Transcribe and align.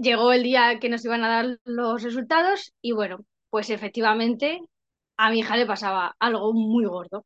llegó 0.00 0.32
el 0.32 0.42
día 0.42 0.78
que 0.80 0.88
nos 0.88 1.04
iban 1.04 1.24
a 1.24 1.28
dar 1.28 1.58
los 1.64 2.02
resultados 2.02 2.72
y 2.80 2.92
bueno, 2.92 3.18
pues 3.50 3.70
efectivamente 3.70 4.60
a 5.16 5.30
mi 5.30 5.40
hija 5.40 5.56
le 5.56 5.66
pasaba 5.66 6.14
algo 6.18 6.52
muy 6.52 6.84
gordo. 6.86 7.24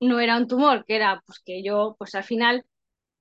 No 0.00 0.20
era 0.20 0.36
un 0.36 0.46
tumor, 0.48 0.84
que 0.86 0.96
era 0.96 1.22
pues 1.26 1.40
que 1.44 1.62
yo, 1.62 1.94
pues 1.98 2.14
al 2.14 2.24
final 2.24 2.64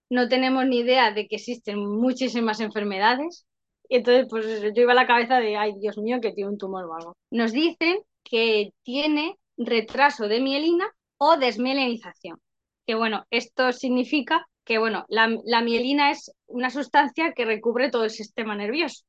no 0.09 0.27
tenemos 0.27 0.65
ni 0.65 0.79
idea 0.79 1.11
de 1.11 1.27
que 1.27 1.37
existen 1.37 1.79
muchísimas 1.79 2.59
enfermedades. 2.61 3.45
Y 3.89 3.97
entonces, 3.97 4.27
pues 4.29 4.45
yo 4.75 4.81
iba 4.81 4.91
a 4.93 4.95
la 4.95 5.07
cabeza 5.07 5.39
de, 5.39 5.57
ay, 5.57 5.73
Dios 5.79 5.97
mío, 5.97 6.19
que 6.21 6.31
tiene 6.33 6.51
un 6.51 6.57
tumor 6.57 6.85
o. 6.85 7.15
Nos 7.31 7.51
dicen 7.51 7.99
que 8.23 8.71
tiene 8.83 9.37
retraso 9.57 10.27
de 10.27 10.41
mielina 10.41 10.87
o 11.17 11.37
desmielinización. 11.37 12.39
Que 12.85 12.95
bueno, 12.95 13.25
esto 13.29 13.71
significa 13.71 14.47
que 14.69 14.77
bueno, 14.77 15.03
la, 15.09 15.61
mielina 15.63 16.11
es 16.11 16.31
una 16.45 16.69
sustancia 16.69 17.33
que 17.35 17.43
recubre 17.43 17.89
todo 17.89 18.03
el 18.03 18.11
sistema 18.11 18.55
nervioso 18.55 19.03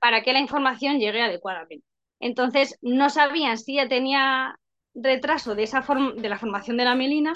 para 0.00 0.24
que 0.24 0.32
la 0.32 0.40
información 0.40 0.98
llegue 0.98 1.22
adecuadamente. 1.22 1.86
Entonces, 2.18 2.76
no 2.82 3.08
sabían 3.08 3.56
si 3.56 3.78
ella 3.78 3.88
tenía 3.88 4.58
retraso 4.94 5.54
de, 5.54 5.62
esa 5.62 5.86
de 6.16 6.28
la 6.28 6.38
formación 6.38 6.76
de 6.76 6.84
la 6.84 6.96
mielina 6.96 7.34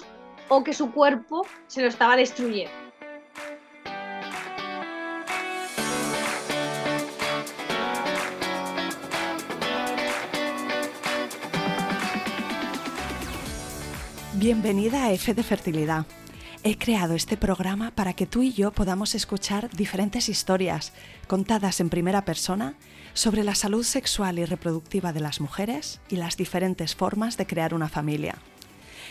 o 0.49 0.65
que 0.65 0.73
su 0.73 0.91
cuerpo 0.91 1.47
se 1.69 1.83
lo 1.83 1.87
estaba 1.87 2.17
destruyendo. 2.17 2.73
Bienvenida 14.35 15.05
a 15.05 15.13
F 15.13 15.35
de 15.35 15.43
Fertilidad. 15.45 16.05
He 16.63 16.77
creado 16.77 17.15
este 17.15 17.39
programa 17.39 17.91
para 17.91 18.13
que 18.13 18.27
tú 18.27 18.43
y 18.43 18.53
yo 18.53 18.71
podamos 18.71 19.15
escuchar 19.15 19.71
diferentes 19.71 20.29
historias 20.29 20.93
contadas 21.27 21.81
en 21.81 21.89
primera 21.89 22.27
persona 22.27 22.75
sobre 23.15 23.45
la 23.45 23.55
salud 23.55 23.83
sexual 23.83 24.39
y 24.39 24.45
reproductiva 24.45 25.15
de 25.15 25.21
las 25.21 25.41
mujeres 25.41 26.02
y 26.11 26.17
las 26.17 26.37
diferentes 26.37 26.95
formas 26.95 27.39
de 27.39 27.47
crear 27.47 27.73
una 27.73 27.89
familia. 27.89 28.37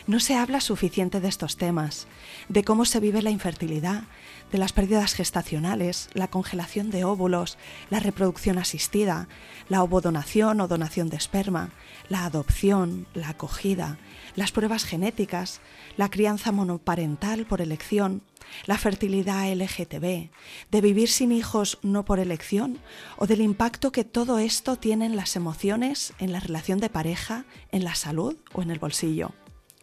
No 0.06 0.20
se 0.20 0.36
habla 0.36 0.62
suficiente 0.62 1.22
de 1.22 1.28
estos 1.28 1.58
temas, 1.58 2.06
de 2.50 2.64
cómo 2.64 2.86
se 2.86 3.00
vive 3.00 3.24
la 3.24 3.32
infertilidad, 3.32 4.04
de 4.52 4.58
las 4.58 4.74
pérdidas 4.74 5.14
gestacionales, 5.14 6.10
la 6.14 6.28
congelación 6.28 6.90
de 6.90 7.04
óvulos, 7.04 7.58
la 7.90 8.00
reproducción 8.00 8.58
asistida, 8.58 9.28
la 9.68 9.84
ovodonación 9.84 10.62
o 10.62 10.68
donación 10.68 11.10
de 11.10 11.18
esperma, 11.18 11.72
la 12.10 12.26
adopción, 12.26 13.08
la 13.14 13.30
acogida, 13.30 13.98
las 14.36 14.52
pruebas 14.52 14.84
genéticas, 14.84 15.62
la 15.98 16.10
crianza 16.10 16.52
monoparental 16.52 17.46
por 17.46 17.62
elección, 17.62 18.24
la 18.66 18.78
fertilidad 18.78 19.52
LGTB, 19.54 20.30
de 20.72 20.82
vivir 20.82 21.10
sin 21.10 21.32
hijos 21.32 21.78
no 21.84 22.06
por 22.06 22.20
elección 22.20 22.80
o 23.18 23.28
del 23.28 23.42
impacto 23.42 23.92
que 23.92 24.04
todo 24.04 24.40
esto 24.40 24.76
tiene 24.76 25.06
en 25.06 25.16
las 25.16 25.36
emociones, 25.36 26.14
en 26.20 26.32
la 26.32 26.40
relación 26.40 26.80
de 26.80 26.90
pareja, 26.90 27.46
en 27.72 27.84
la 27.84 27.96
salud 27.96 28.38
o 28.54 28.62
en 28.62 28.72
el 28.72 28.80
bolsillo. 28.80 29.34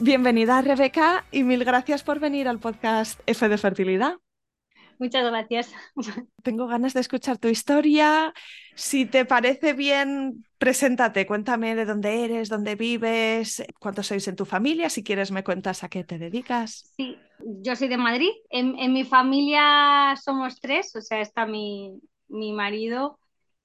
Bienvenida 0.00 0.62
Rebeca 0.62 1.24
y 1.32 1.42
mil 1.42 1.64
gracias 1.64 2.04
por 2.04 2.20
venir 2.20 2.46
al 2.46 2.60
podcast 2.60 3.20
F 3.26 3.48
de 3.48 3.58
Fertilidad. 3.58 4.14
Muchas 5.00 5.24
gracias. 5.24 5.74
Tengo 6.44 6.68
ganas 6.68 6.94
de 6.94 7.00
escuchar 7.00 7.38
tu 7.38 7.48
historia. 7.48 8.32
Si 8.76 9.06
te 9.06 9.24
parece 9.24 9.72
bien, 9.72 10.44
preséntate, 10.58 11.26
cuéntame 11.26 11.74
de 11.74 11.84
dónde 11.84 12.24
eres, 12.24 12.48
dónde 12.48 12.76
vives, 12.76 13.64
cuántos 13.80 14.06
sois 14.06 14.28
en 14.28 14.36
tu 14.36 14.44
familia, 14.44 14.88
si 14.88 15.02
quieres 15.02 15.32
me 15.32 15.42
cuentas 15.42 15.82
a 15.82 15.88
qué 15.88 16.04
te 16.04 16.16
dedicas. 16.16 16.92
Sí, 16.96 17.16
yo 17.40 17.74
soy 17.74 17.88
de 17.88 17.96
Madrid. 17.96 18.30
En, 18.50 18.92
mi 18.92 19.02
familia 19.02 20.14
somos 20.22 20.60
tres, 20.60 20.94
o 20.94 21.00
sea, 21.00 21.20
está 21.20 21.44
mi, 21.44 22.00
mi 22.28 22.52
marido, 22.52 23.18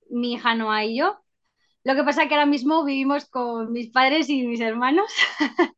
mi 0.10 0.34
hija 0.34 0.56
Noa 0.56 0.84
y 0.84 0.98
yo. 0.98 1.23
Lo 1.86 1.96
que 1.96 2.04
pasa 2.04 2.24
es 2.24 2.30
que 2.30 2.36
ahora 2.36 2.46
mismo 2.46 2.86
vivimos 2.86 3.26
con 3.26 3.72
mis 3.74 3.90
padres 3.90 4.30
y 4.30 4.48
mis 4.48 4.62
hermanos, 4.62 5.12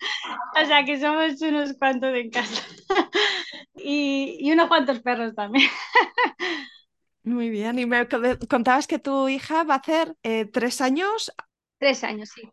o 0.61 0.65
sea 0.65 0.85
que 0.85 0.99
somos 0.99 1.41
unos 1.41 1.73
cuantos 1.79 2.13
en 2.15 2.29
casa 2.29 2.61
y, 3.75 4.51
unos 4.51 4.67
cuantos 4.67 4.99
perros 4.99 5.33
también. 5.33 5.67
Muy 7.23 7.49
bien, 7.49 7.79
y 7.79 7.87
me 7.87 8.07
contabas 8.47 8.85
que 8.85 8.99
tu 8.99 9.27
hija 9.27 9.63
va 9.63 9.75
a 9.75 9.77
hacer 9.77 10.15
eh, 10.21 10.45
tres 10.45 10.79
años. 10.79 11.33
Tres 11.79 12.03
años, 12.03 12.29
sí. 12.29 12.43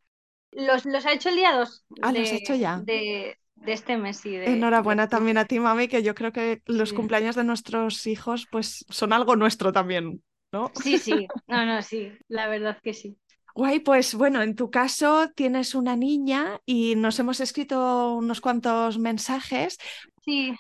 Los, 0.52 0.86
los 0.86 1.04
ha 1.04 1.12
hecho 1.12 1.28
el 1.28 1.36
día 1.36 1.52
dos. 1.52 1.84
Ah, 2.00 2.10
los 2.10 2.32
ha 2.32 2.36
hecho 2.36 2.54
ya. 2.54 2.80
De, 2.82 3.36
este 3.66 3.98
mes, 3.98 4.16
sí. 4.16 4.34
Enhorabuena 4.34 5.08
también 5.08 5.36
a 5.36 5.44
ti, 5.44 5.60
mami, 5.60 5.88
que 5.88 6.02
yo 6.02 6.14
creo 6.14 6.32
que 6.32 6.62
los 6.64 6.94
cumpleaños 6.94 7.36
de 7.36 7.44
nuestros 7.44 8.06
hijos 8.06 8.48
pues 8.50 8.86
son 8.88 9.12
algo 9.12 9.36
nuestro 9.36 9.72
también, 9.72 10.22
¿no? 10.52 10.72
Sí, 10.74 10.98
sí, 10.98 11.28
no, 11.46 11.66
no, 11.66 11.82
sí, 11.82 12.12
la 12.28 12.48
verdad 12.48 12.78
que 12.82 12.94
sí. 12.94 13.18
Guay, 13.54 13.80
pues 13.80 14.14
bueno, 14.14 14.42
en 14.42 14.56
tu 14.56 14.70
caso 14.70 15.30
tienes 15.34 15.74
una 15.74 15.96
niña 15.96 16.60
y 16.64 16.96
nos 16.96 17.18
hemos 17.18 17.40
escrito 17.40 18.14
unos 18.14 18.40
cuantos 18.40 18.98
mensajes. 18.98 19.78
Sí, 20.24 20.54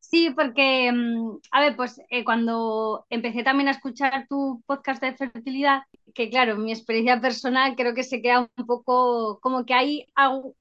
sí, 0.00 0.30
porque, 0.30 0.92
mm, 0.92 1.38
a 1.50 1.60
ver, 1.60 1.76
pues 1.76 2.00
eh, 2.10 2.24
cuando 2.24 3.06
empecé 3.08 3.42
también 3.42 3.68
a 3.68 3.72
escuchar 3.72 4.26
tu 4.28 4.62
podcast 4.66 5.02
de 5.02 5.16
fertilidad, 5.16 5.82
que 6.14 6.28
claro, 6.28 6.56
mi 6.58 6.72
experiencia 6.72 7.20
personal 7.20 7.74
creo 7.74 7.94
que 7.94 8.02
se 8.02 8.20
queda 8.20 8.50
un 8.56 8.66
poco 8.66 9.40
como 9.40 9.64
que 9.64 9.72
hay 9.72 10.06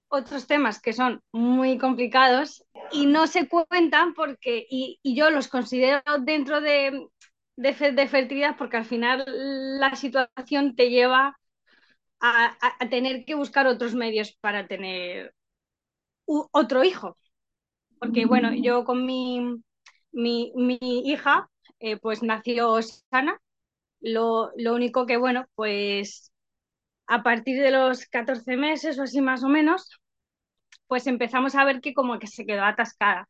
otros 0.08 0.48
temas 0.48 0.82
que 0.82 0.94
son 0.94 1.22
muy 1.34 1.78
complicados 1.78 2.64
y 2.94 3.06
no 3.06 3.28
se 3.28 3.50
cuentan 3.50 4.14
porque, 4.14 4.66
y 4.70 5.00
yo 5.04 5.30
los 5.30 5.50
considero 5.50 6.02
dentro 6.22 6.62
de, 6.62 7.08
de, 7.56 7.74
fertilidad 8.08 8.58
porque 8.58 8.78
al 8.78 8.86
final 8.86 9.26
la 9.80 9.96
situación 9.96 10.76
te 10.76 10.90
lleva 10.90 11.38
a, 12.20 12.58
tener 12.90 13.26
que 13.26 13.36
buscar 13.36 13.68
otros 13.68 13.96
medios 13.96 14.34
para 14.42 14.68
tener 14.68 15.34
otro 16.26 16.84
hijo. 16.84 17.18
Porque 18.00 18.26
bueno, 18.26 18.54
yo 18.54 18.84
con 18.84 19.06
mi, 19.06 19.62
mi, 20.12 20.52
hija 20.82 21.50
eh, 21.80 21.98
pues 21.98 22.24
nació 22.24 22.82
sana. 22.82 23.40
Lo, 24.00 24.52
lo, 24.58 24.74
único 24.74 25.06
que 25.06 25.18
bueno, 25.18 25.46
pues 25.56 26.32
a 27.08 27.24
partir 27.24 27.62
de 27.62 27.72
los 27.72 28.08
14 28.08 28.58
meses 28.58 28.98
o 29.00 29.04
así 29.04 29.22
más 29.22 29.44
o 29.44 29.50
menos, 29.50 30.00
pues 30.88 31.08
empezamos 31.08 31.56
a 31.56 31.66
ver 31.66 31.82
que 31.82 31.94
como 31.94 32.20
que 32.20 32.28
se 32.28 32.46
quedó 32.46 32.64
atascada. 32.64 33.30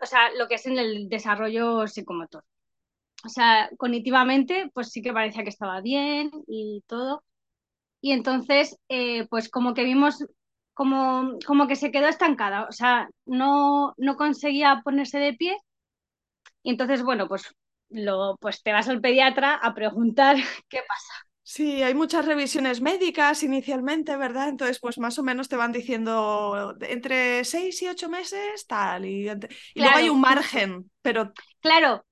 O 0.00 0.06
sea, 0.06 0.32
lo 0.38 0.48
que 0.48 0.56
es 0.56 0.66
en 0.66 0.78
el 0.78 1.08
desarrollo 1.08 1.86
psicomotor 1.88 2.44
o 3.24 3.28
sea, 3.28 3.70
cognitivamente, 3.78 4.70
pues 4.74 4.90
sí 4.90 5.02
que 5.02 5.12
parecía 5.12 5.42
que 5.42 5.50
estaba 5.50 5.80
bien 5.80 6.30
y 6.46 6.82
todo. 6.86 7.24
Y 8.00 8.12
entonces, 8.12 8.76
eh, 8.88 9.26
pues 9.28 9.48
como 9.50 9.74
que 9.74 9.84
vimos 9.84 10.24
como, 10.74 11.38
como 11.46 11.68
que 11.68 11.76
se 11.76 11.90
quedó 11.92 12.08
estancada, 12.08 12.66
o 12.68 12.72
sea, 12.72 13.08
no, 13.26 13.94
no 13.98 14.16
conseguía 14.16 14.82
ponerse 14.84 15.18
de 15.18 15.34
pie. 15.34 15.56
Y 16.62 16.70
entonces, 16.70 17.02
bueno, 17.02 17.28
pues, 17.28 17.54
lo, 17.90 18.36
pues 18.40 18.62
te 18.62 18.72
vas 18.72 18.88
al 18.88 19.00
pediatra 19.00 19.54
a 19.54 19.74
preguntar 19.74 20.36
qué 20.68 20.80
pasa. 20.86 21.12
Sí, 21.44 21.82
hay 21.82 21.92
muchas 21.92 22.24
revisiones 22.24 22.80
médicas 22.80 23.42
inicialmente, 23.42 24.16
¿verdad? 24.16 24.48
Entonces, 24.48 24.78
pues 24.80 24.98
más 24.98 25.18
o 25.18 25.24
menos 25.24 25.48
te 25.48 25.56
van 25.56 25.72
diciendo 25.72 26.74
entre 26.80 27.44
seis 27.44 27.82
y 27.82 27.88
ocho 27.88 28.08
meses, 28.08 28.66
tal, 28.66 29.04
y, 29.04 29.28
y 29.28 29.80
luego 29.80 29.96
hay 29.96 30.08
un 30.08 30.20
margen, 30.20 30.90
pero... 31.02 31.32
Claro, 31.60 32.04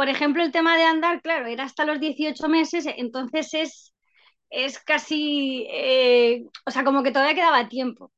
por 0.00 0.08
ejemplo, 0.08 0.42
el 0.42 0.50
tema 0.50 0.78
de 0.78 0.84
andar, 0.84 1.20
claro, 1.20 1.46
era 1.46 1.64
hasta 1.64 1.84
los 1.84 2.00
18 2.00 2.48
meses, 2.48 2.86
entonces 2.96 3.52
es, 3.52 3.94
es 4.48 4.78
casi, 4.78 5.66
eh, 5.70 6.46
o 6.64 6.70
sea, 6.70 6.84
como 6.84 7.02
que 7.02 7.12
todavía 7.12 7.34
quedaba 7.34 7.68
tiempo 7.68 8.10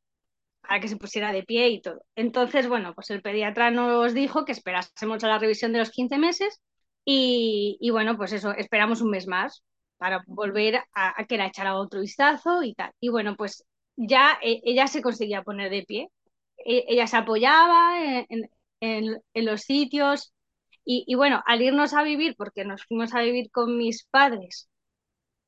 para 0.61 0.79
que 0.79 0.87
se 0.87 0.97
pusiera 0.97 1.33
de 1.33 1.43
pie 1.43 1.71
y 1.71 1.83
todo. 1.83 2.05
Entonces, 2.15 2.69
bueno, 2.69 2.95
pues 2.95 3.11
el 3.11 3.21
pediatra 3.21 3.73
nos 3.73 4.15
dijo 4.15 4.45
que 4.45 4.53
esperásemos 4.53 5.25
a 5.25 5.29
la 5.29 5.41
revisión 5.41 5.73
de 5.73 5.81
los 5.81 5.91
15 5.91 6.19
meses 6.19 6.61
y, 7.05 7.91
bueno, 7.91 8.17
pues 8.17 8.33
eso, 8.33 8.53
esperamos 8.53 9.01
un 9.01 9.11
mes 9.11 9.27
más 9.27 9.65
para 9.97 10.23
volver 10.29 10.85
a, 10.95 11.25
que 11.27 11.37
la 11.37 11.47
echara 11.49 11.75
otro 11.77 12.01
vistazo 12.01 12.63
y 12.63 12.75
tal. 12.75 12.93
Y 13.01 13.09
bueno, 13.09 13.35
pues 13.37 13.65
ya 13.97 14.39
eh, 14.41 14.61
ella 14.65 14.87
se 14.87 15.03
conseguía 15.03 15.43
poner 15.43 15.69
de 15.73 15.83
pie. 15.83 16.11
e, 16.65 16.85
ella 16.89 17.09
se 17.09 17.17
apoyaba 17.17 18.25
en, 18.29 18.49
en, 18.81 19.45
los 19.45 19.63
sitios. 19.63 20.33
Y, 20.85 21.05
y, 21.07 21.15
bueno, 21.15 21.43
al 21.47 21.63
irnos 21.63 21.95
a 21.95 22.03
vivir, 22.03 22.35
porque 22.37 22.65
nos 22.65 22.85
fuimos 22.85 23.15
a 23.15 23.21
vivir 23.23 23.51
con 23.51 23.77
mis 23.79 24.05
padres 24.11 24.69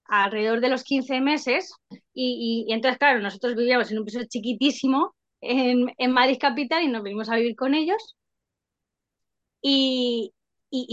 alrededor 0.06 0.60
de 0.60 0.69
los 0.70 0.84
15 0.84 1.20
meses, 1.20 1.72
y, 2.14 2.66
y, 2.69 2.72
entonces, 2.72 2.98
claro, 2.98 3.20
nosotros 3.20 3.56
vivíamos 3.56 3.90
en 3.90 3.98
un 3.98 4.04
piso 4.04 4.20
chiquitísimo 4.28 5.14
en, 5.40 5.92
en 5.98 6.12
Madrid 6.12 6.38
Capital 6.40 6.82
y 6.84 6.88
nos 6.88 7.02
vinimos 7.02 7.31
a 7.31 7.36
vivir 7.36 7.56
con 7.56 7.75
ellos. 7.75 8.16
Y, 9.62 10.32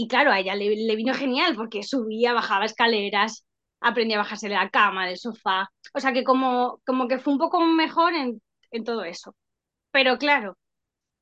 claro, 0.08 0.32
a 0.32 0.40
ella 0.40 0.54
le, 0.54 0.96
vino 0.96 1.14
genial 1.14 1.54
porque 1.56 1.82
subía, 1.82 2.32
bajaba 2.32 2.64
escaleras, 2.64 3.44
aprendía 3.80 4.16
a 4.16 4.20
bajarse 4.22 4.48
de 4.48 4.54
la 4.54 4.70
cama, 4.70 5.06
del 5.06 5.18
sofá. 5.18 5.70
O 5.94 6.00
sea 6.00 6.12
que 6.12 6.24
como, 6.24 6.80
como 6.86 7.08
que 7.08 7.18
fue 7.18 7.32
un 7.34 7.38
poco 7.38 7.60
mejor 7.60 8.14
en, 8.14 8.40
en 8.70 8.84
todo 8.84 9.04
eso. 9.04 9.34
Pero 9.92 10.18
claro, 10.18 10.58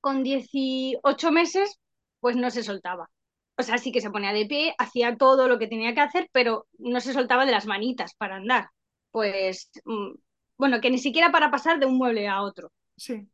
con 0.00 0.22
18 0.24 1.32
meses, 1.32 1.78
pues 2.20 2.36
no 2.36 2.50
se 2.50 2.62
soltaba. 2.62 3.10
O 3.58 3.62
sea, 3.62 3.78
sí 3.78 3.92
que 3.92 4.00
se 4.00 4.10
ponía 4.10 4.32
de 4.32 4.46
pie, 4.46 4.74
hacía 4.78 5.16
todo 5.16 5.48
lo 5.48 5.58
que 5.58 5.66
tenía 5.66 5.94
que 5.94 6.00
hacer, 6.00 6.28
pero 6.32 6.66
no 6.78 7.00
se 7.00 7.12
soltaba 7.12 7.44
de 7.44 7.52
las 7.52 7.66
manitas 7.66 8.14
para 8.14 8.36
andar. 8.36 8.68
Pues, 9.10 9.70
mm, 9.84 10.14
bueno, 10.56 10.80
que 10.80 10.90
ni 10.90 10.98
siquiera 10.98 11.30
para 11.32 11.50
pasar 11.50 11.78
de 11.78 11.86
un 11.86 11.98
mueble 11.98 12.28
a 12.28 12.42
otro. 12.42 12.72
Sí. 12.96 13.28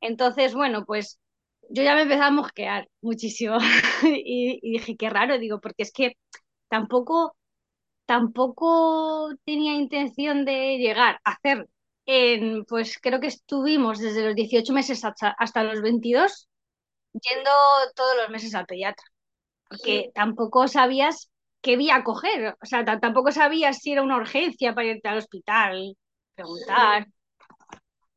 Entonces, 0.00 0.54
bueno, 0.54 0.84
pues 0.84 1.18
yo 1.70 1.82
ya 1.82 1.94
me 1.94 2.02
empezaba 2.02 2.26
a 2.26 2.30
mosquear 2.30 2.88
muchísimo 3.00 3.56
y, 4.02 4.58
y, 4.62 4.72
dije, 4.72 4.96
qué 4.96 5.10
raro, 5.10 5.38
digo, 5.38 5.60
porque 5.60 5.82
es 5.84 5.92
que 5.92 6.16
tampoco, 6.68 7.36
tampoco 8.06 9.30
tenía 9.44 9.74
intención 9.74 10.44
de 10.44 10.78
llegar 10.78 11.20
a 11.24 11.32
hacer, 11.32 11.68
en, 12.06 12.64
pues 12.66 12.98
creo 13.00 13.20
que 13.20 13.28
estuvimos 13.28 13.98
desde 13.98 14.24
los 14.26 14.34
18 14.34 14.72
meses 14.72 15.04
hasta, 15.04 15.30
hasta 15.38 15.64
los 15.64 15.80
22 15.80 16.48
yendo 17.14 17.50
todos 17.94 18.16
los 18.16 18.30
meses 18.30 18.54
al 18.54 18.66
pediatra, 18.66 19.04
porque 19.68 20.10
tampoco 20.14 20.68
sabías 20.68 21.30
qué 21.60 21.76
vía 21.76 22.04
coger, 22.04 22.56
o 22.62 22.66
sea, 22.66 22.84
tampoco 22.84 23.32
sabías 23.32 23.78
si 23.78 23.92
era 23.92 24.02
una 24.02 24.16
urgencia 24.16 24.74
para 24.74 24.88
irte 24.88 25.08
al 25.08 25.18
hospital, 25.18 25.96
preguntar 26.34 27.06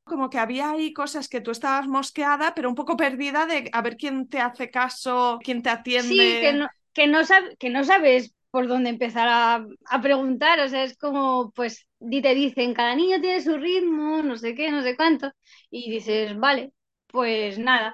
como 0.08 0.30
que 0.30 0.40
había 0.40 0.72
ahí 0.72 0.94
cosas 0.94 1.30
que 1.30 1.42
tú 1.42 1.52
estabas 1.52 1.88
mosqueada, 1.88 2.56
pero 2.56 2.70
un 2.70 2.76
poco 2.76 2.98
perdida 2.98 3.46
de 3.46 3.70
a 3.72 3.82
ver 3.82 3.98
quién 3.98 4.28
te 4.28 4.40
hace 4.40 4.72
caso, 4.72 5.38
quién 5.44 5.62
te 5.62 5.70
atiende. 5.70 6.08
Sí, 6.08 6.40
que 6.40 6.54
no, 6.54 6.68
que 6.94 7.08
no, 7.08 7.20
que 7.60 7.70
no 7.70 7.84
sabes 7.84 8.34
por 8.50 8.68
dónde 8.68 8.90
empezar 8.90 9.28
a, 9.28 9.66
a, 9.86 10.02
preguntar, 10.02 10.60
o 10.62 10.70
sea, 10.70 10.84
es 10.84 10.98
como, 10.98 11.52
pues, 11.52 11.86
te 12.00 12.34
dicen, 12.34 12.74
cada 12.74 12.96
niño 12.96 13.22
tiene 13.22 13.42
su 13.42 13.58
ritmo, 13.58 14.24
no 14.24 14.38
sé 14.38 14.56
qué, 14.56 14.72
no 14.72 14.82
sé 14.82 14.96
cuánto, 14.96 15.32
y 15.70 15.92
dices, 15.92 16.36
vale, 16.38 16.72
pues 17.08 17.60
nada. 17.60 17.94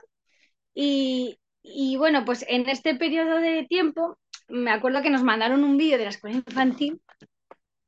Y, 0.74 1.38
bueno, 1.98 2.26
pues 2.26 2.46
en 2.48 2.68
este 2.70 2.96
periodo 2.96 3.38
de 3.38 3.66
tiempo, 3.68 4.18
me 4.48 4.72
acuerdo 4.72 5.02
que 5.02 5.10
nos 5.10 5.24
mandaron 5.24 5.64
un 5.64 5.78
vídeo 5.78 5.98
de 5.98 6.06
la 6.06 6.10
escuela 6.10 6.38
infantil, 6.38 7.02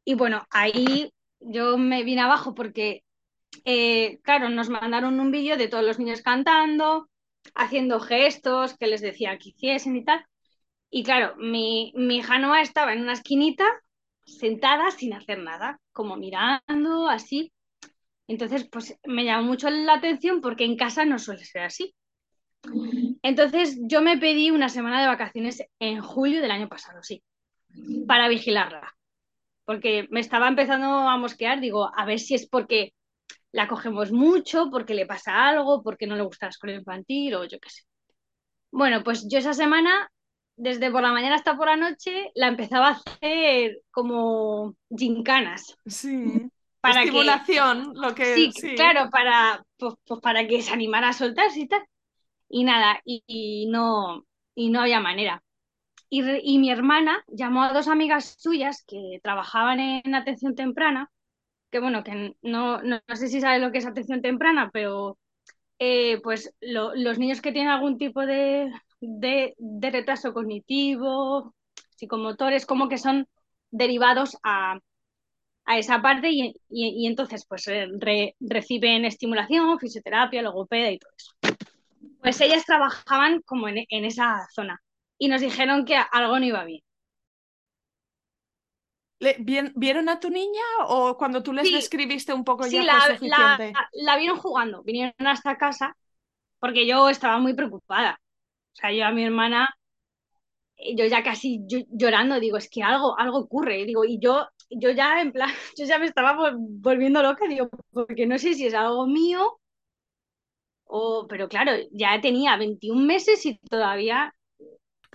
y 0.04 0.14
bueno, 0.16 0.46
ahí 0.52 1.12
yo 1.40 1.78
me 1.78 2.04
vine 2.04 2.22
abajo 2.22 2.54
porque 2.54 3.04
eh, 3.64 4.20
claro, 4.24 4.50
nos 4.50 4.70
mandaron 4.70 5.20
un 5.20 5.32
vídeo 5.32 5.58
de 5.58 5.68
todos 5.68 5.84
los 5.84 6.00
niños 6.00 6.22
cantando, 6.22 7.10
haciendo 7.54 8.00
gestos 8.00 8.78
que 8.78 8.88
les 8.88 9.02
decía 9.02 9.38
que 9.38 9.50
hiciesen 9.50 9.96
y 9.96 10.04
tal. 10.04 10.26
Y 10.90 11.04
claro, 11.04 11.36
mi, 11.38 11.94
mi 11.96 12.18
hija 12.18 12.40
Noa 12.40 12.62
estaba 12.62 12.94
en 12.94 13.02
una 13.02 13.14
esquinita, 13.14 13.66
sentada 14.26 14.92
sin 14.92 15.14
hacer 15.14 15.40
nada, 15.40 15.80
como 15.92 16.16
mirando, 16.18 17.08
así. 17.10 17.52
Entonces, 18.28 18.68
pues 18.72 18.98
me 19.06 19.24
llamó 19.26 19.44
mucho 19.48 19.70
la 19.70 19.96
atención 19.96 20.42
porque 20.42 20.66
en 20.66 20.78
casa 20.78 21.06
no 21.06 21.20
suele 21.20 21.46
ser 21.46 21.64
así. 21.64 21.96
Entonces, 23.22 23.78
yo 23.82 24.02
me 24.02 24.18
pedí 24.18 24.52
una 24.52 24.70
semana 24.70 25.02
de 25.02 25.08
vacaciones 25.08 25.64
en 25.80 26.02
julio 26.02 26.42
del 26.42 26.52
año 26.52 26.70
pasado, 26.70 27.02
sí, 27.04 27.24
para 28.08 28.28
vigilarla. 28.28 28.96
Porque 29.66 30.08
me 30.12 30.20
estaba 30.20 30.48
empezando 30.48 30.88
a 30.88 31.18
mosquear, 31.18 31.60
digo, 31.60 31.92
a 31.96 32.06
ver 32.06 32.20
si 32.20 32.36
es 32.36 32.48
porque 32.48 32.94
la 33.52 33.68
cogemos 33.68 34.12
mucho 34.12 34.70
porque 34.70 34.94
le 34.94 35.06
pasa 35.06 35.48
algo, 35.48 35.82
porque 35.82 36.08
no 36.08 36.16
le 36.16 36.24
gusta 36.24 36.46
la 36.46 36.52
escuela 36.52 36.76
infantil 36.76 37.36
o 37.36 37.46
yo 37.46 37.58
qué 37.60 37.70
sé. 37.70 37.84
Bueno, 38.70 39.04
pues 39.04 39.26
yo 39.30 39.40
esa 39.40 39.54
semana, 39.54 40.12
desde 40.58 40.92
por 40.92 41.02
la 41.02 41.14
mañana 41.14 41.36
hasta 41.36 41.56
por 41.56 41.68
la 41.68 41.78
noche, 41.78 42.32
la 42.36 42.48
empezaba 42.48 42.90
a 42.90 42.92
hacer 42.92 43.80
como 43.92 44.76
gincanas. 44.96 45.78
Sí. 45.86 46.50
Para 46.82 47.04
Estimulación, 47.04 47.94
lo 47.96 48.14
que... 48.14 48.36
Sí, 48.36 48.76
claro, 48.76 49.10
para, 49.10 49.66
pues, 49.78 49.96
pues, 50.06 50.20
para 50.20 50.46
que 50.46 50.62
se 50.62 50.72
animara 50.72 51.10
a 51.10 51.14
soltarse 51.14 51.62
y 51.62 51.68
tal. 51.68 51.82
Y 52.50 52.64
nada, 52.64 53.02
y, 53.06 53.68
no, 53.70 54.26
y 54.56 54.70
no 54.70 54.82
había 54.82 55.00
manera. 55.00 55.44
Y, 56.10 56.24
y, 56.44 56.60
mi 56.60 56.72
hermana 56.72 57.24
llamó 57.28 57.64
a 57.64 57.74
dos 57.74 57.88
amigas 57.88 58.36
suyas 58.40 58.84
que 58.88 59.20
trabajaban 59.24 59.80
en 59.80 60.16
atención 60.16 60.56
temprana 60.56 61.12
que 61.76 61.82
bueno, 61.82 62.06
que 62.06 62.36
no, 62.42 62.82
no, 62.84 63.02
sé 63.16 63.28
si 63.28 63.42
sabes 63.42 63.62
lo 63.62 63.70
que 63.70 63.80
es 63.80 63.86
atención 63.86 64.22
temprana, 64.22 64.70
pero 64.72 65.18
eh, 65.78 66.22
pues 66.22 66.54
los 66.62 67.20
niños 67.20 67.42
que 67.42 67.52
tienen 67.52 67.70
algún 67.70 67.98
tipo 67.98 68.26
de, 68.26 68.72
de, 69.02 69.56
retraso 69.92 70.34
cognitivo, 70.34 71.54
psicomotores, 71.98 72.66
como 72.66 72.88
que 72.88 72.98
son 72.98 73.28
derivados 73.72 74.38
a, 74.42 74.80
a 75.66 75.78
esa 75.78 76.02
parte 76.02 76.30
y, 76.32 76.56
y, 76.70 77.08
entonces 77.08 77.46
pues 77.46 77.68
eh, 77.68 77.88
reciben 78.40 79.04
estimulación, 79.04 79.78
fisioterapia, 79.78 80.42
logopeda 80.44 80.92
y 80.92 81.00
todo 81.00 81.12
eso. 81.18 81.34
Pues 82.26 82.42
ellas 82.42 82.66
trabajaban 82.66 83.42
como 83.42 83.68
en, 83.68 83.86
en 83.88 84.04
esa 84.04 84.48
zona 84.52 84.82
y 85.20 85.28
nos 85.28 85.42
dijeron 85.42 85.86
que 85.86 85.96
algo 85.96 86.40
no 86.40 86.46
iba 86.46 86.64
bien. 86.64 86.82
¿Vieron 89.76 90.10
a 90.10 90.20
tu 90.20 90.32
niña 90.32 90.64
o 90.88 91.18
cuando 91.18 91.44
tú 91.44 91.54
les 91.54 91.72
describiste 91.72 92.34
un 92.34 92.44
poco 92.44 92.66
ya 92.66 92.82
la, 92.82 92.94
fue 92.94 93.02
suficiente? 93.18 93.74
La, 93.74 93.90
la, 93.94 94.18
vieron 94.18 94.40
jugando, 94.40 94.82
vinieron 94.82 95.14
hasta 95.20 95.56
casa 95.56 95.96
porque 96.58 96.88
yo 96.88 97.10
estaba 97.10 97.38
muy 97.38 97.54
preocupada. 97.54 98.20
O 98.74 98.76
sea, 98.76 98.92
yo 98.92 99.06
a 99.06 99.12
mi 99.12 99.24
hermana, 99.24 99.70
yo 100.98 101.06
ya 101.06 101.22
casi 101.22 101.62
llorando, 101.92 102.40
digo, 102.40 102.58
es 102.58 102.72
que 102.72 102.82
algo, 102.82 103.20
algo 103.20 103.38
ocurre. 103.38 103.86
Digo, 103.86 104.04
y 104.04 104.18
yo, 104.18 104.48
yo 104.72 104.90
ya 104.90 105.22
en 105.22 105.32
plan, 105.32 105.50
yo 105.78 105.86
ya 105.86 106.00
me 106.00 106.08
estaba 106.08 106.56
volviendo 106.58 107.22
loca, 107.22 107.48
digo, 107.48 107.70
porque 107.92 108.26
no 108.26 108.40
sé 108.40 108.56
si 108.56 108.66
es 108.66 108.74
algo 108.74 109.06
mío 109.06 109.60
o, 110.86 111.28
pero 111.28 111.50
claro, 111.50 111.72
ya 111.92 112.20
tenía 112.22 112.58
21 112.58 113.06
meses 113.06 113.46
y 113.46 113.58
todavía 113.70 114.34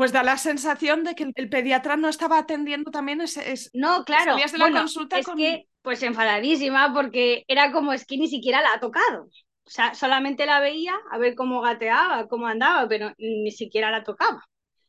pues 0.00 0.12
da 0.12 0.22
la 0.22 0.38
sensación 0.38 1.04
de 1.04 1.14
que 1.14 1.30
el 1.34 1.50
pediatra 1.50 1.94
no 1.98 2.08
estaba 2.08 2.38
atendiendo 2.38 2.90
también 2.90 3.20
ese... 3.20 3.42
no, 3.74 4.02
claro. 4.04 4.34
De 4.34 4.58
la 4.58 4.70
consulta 4.70 5.18
es 5.18 5.26
que, 5.36 5.66
pues 5.82 6.02
enfadadísima, 6.02 6.94
porque 6.94 7.44
era 7.48 7.70
como 7.70 7.92
es 7.92 8.06
que 8.06 8.16
ni 8.16 8.26
siquiera 8.26 8.62
la 8.62 8.72
ha 8.72 8.80
tocado. 8.80 9.24
O 9.24 9.70
sea, 9.70 9.94
solamente 9.94 10.46
la 10.46 10.58
veía 10.58 10.94
a 11.10 11.18
ver 11.18 11.34
cómo 11.34 11.60
gateaba, 11.60 12.28
cómo 12.28 12.46
andaba, 12.46 12.88
pero 12.88 13.12
ni 13.18 13.50
siquiera 13.50 13.90
la 13.90 14.02
tocaba. 14.02 14.42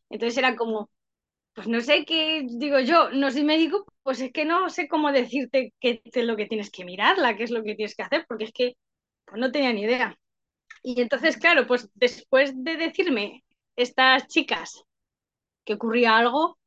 Entonces 0.10 0.38
era 0.38 0.56
como, 0.56 0.90
pues 1.54 1.68
no 1.68 1.82
sé 1.82 2.06
qué, 2.06 2.46
digo 2.48 2.80
yo, 2.80 3.10
no 3.12 3.32
soy 3.32 3.44
médico, 3.44 3.86
pues 4.04 4.22
es 4.22 4.32
que 4.32 4.46
no 4.46 4.70
sé 4.70 4.88
cómo 4.88 5.12
decirte 5.12 5.74
qué 5.82 6.02
es 6.06 6.26
lo 6.26 6.38
que 6.38 6.46
tienes 6.46 6.72
que 6.72 6.86
mirarla, 6.86 7.36
qué 7.36 7.44
es 7.44 7.52
lo 7.52 7.64
que 7.64 7.76
tienes 7.76 7.96
que 7.96 8.04
hacer, 8.04 8.26
porque 8.30 8.46
es 8.46 8.54
que 8.54 8.78
pues 9.26 9.42
no 9.42 9.52
tenía 9.52 9.74
ni 9.74 9.82
idea. 9.82 10.18
Y 10.84 11.02
entonces, 11.02 11.38
claro, 11.38 11.68
pues 11.68 11.90
después 11.94 12.52
de 12.64 12.78
decirme 12.78 13.44
estas 13.76 14.28
chicas 14.28 14.84
que 15.64 15.74
ocurría 15.74 16.18
algo, 16.18 16.58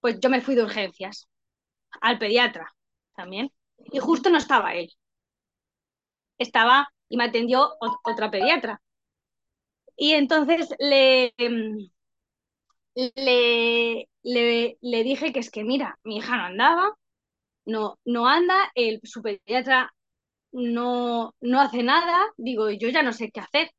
pues 0.00 0.20
yo 0.20 0.30
me 0.30 0.40
fui 0.40 0.54
de 0.54 0.62
urgencias 0.62 1.28
al 2.00 2.18
pediatra 2.18 2.72
también. 3.14 3.50
Y 3.92 3.98
justo 3.98 4.30
no 4.30 4.38
estaba 4.38 4.74
él. 4.74 4.90
Estaba 6.38 6.88
y 7.08 7.16
me 7.16 7.24
atendió 7.24 7.70
otra 8.04 8.30
pediatra. 8.30 8.80
Y 9.96 10.12
entonces 10.12 10.68
le, 10.78 11.32
le, 12.94 14.08
le, 14.22 15.04
dije 15.04 15.32
que 15.32 15.40
es 15.40 15.50
que, 15.50 15.64
mira, 15.64 15.98
mi 16.04 16.16
hija 16.18 16.36
no 16.36 16.44
andaba, 16.44 16.98
no, 17.66 17.98
no 18.04 18.28
anda, 18.28 18.70
el, 18.74 19.00
su 19.04 19.22
pediatra 19.22 19.94
no, 20.54 21.34
no 21.40 21.60
hace 21.60 21.82
nada, 21.82 22.32
digo, 22.36 22.70
yo 22.70 22.88
ya 22.88 23.02
no 23.02 23.12
sé 23.12 23.30
qué 23.30 23.40
hacer. 23.40 23.70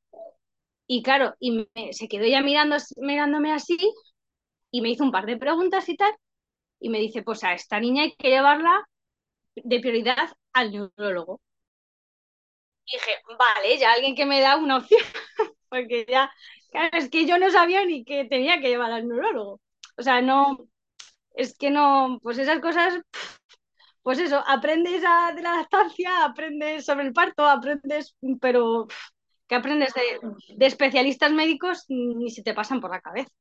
Y 0.88 1.01
claro, 1.03 1.36
y 1.39 1.67
se 1.91 2.08
quedó 2.08 2.25
ya 2.27 2.41
mirando, 2.41 2.77
mirándome 2.98 3.51
así 3.53 3.77
y 4.72 4.82
me 4.82 4.89
hizo 4.89 5.03
un 5.03 5.12
par 5.12 5.25
de 5.25 5.38
preguntas 5.38 5.88
y 5.89 5.96
tal, 5.98 6.13
y 6.79 6.89
me 6.89 7.00
dice, 7.00 7.24
pues 7.24 7.44
a 7.44 7.53
esta 7.53 7.79
niña 7.79 8.03
hay 8.03 8.15
que 8.15 8.29
llevarla 8.29 8.84
de 9.55 9.79
prioridad 9.79 10.29
al 10.53 10.72
neurólogo. 10.72 11.41
Y 12.86 12.98
dije, 12.98 13.12
vale, 13.38 13.77
ya 13.77 13.94
alguien 13.94 14.15
que 14.15 14.25
me 14.25 14.41
da 14.41 14.58
una 14.58 14.77
opción, 14.77 15.01
porque 15.70 16.05
ya, 16.08 16.32
claro, 16.72 16.98
es 16.98 17.10
que 17.10 17.25
yo 17.25 17.39
no 17.39 17.50
sabía 17.51 17.86
ni 17.86 18.03
que 18.05 18.25
tenía 18.25 18.60
que 18.62 18.70
llevar 18.70 18.91
al 18.91 19.08
neurólogo. 19.08 19.62
O 19.98 20.03
sea, 20.03 20.22
no, 20.22 20.58
es 21.36 21.58
que 21.58 21.72
no, 21.72 22.20
pues 22.22 22.38
esas 22.38 22.60
cosas, 22.62 23.00
pues 24.05 24.19
eso, 24.19 24.43
aprendes 24.45 25.01
de 25.01 25.41
la 25.41 25.55
lactancia, 25.57 26.25
aprendes 26.25 26.85
sobre 26.85 27.07
el 27.07 27.13
parto, 27.13 27.43
aprendes, 27.43 28.15
pero 28.39 28.85
que 29.47 29.55
aprendes 29.55 29.93
de, 29.95 30.65
especialistas 30.67 31.31
médicos 31.31 31.85
ni 31.89 32.29
se 32.29 32.43
te 32.43 32.53
pasan 32.53 32.81
por 32.81 32.91
la 32.91 33.01
cabeza. 33.01 33.31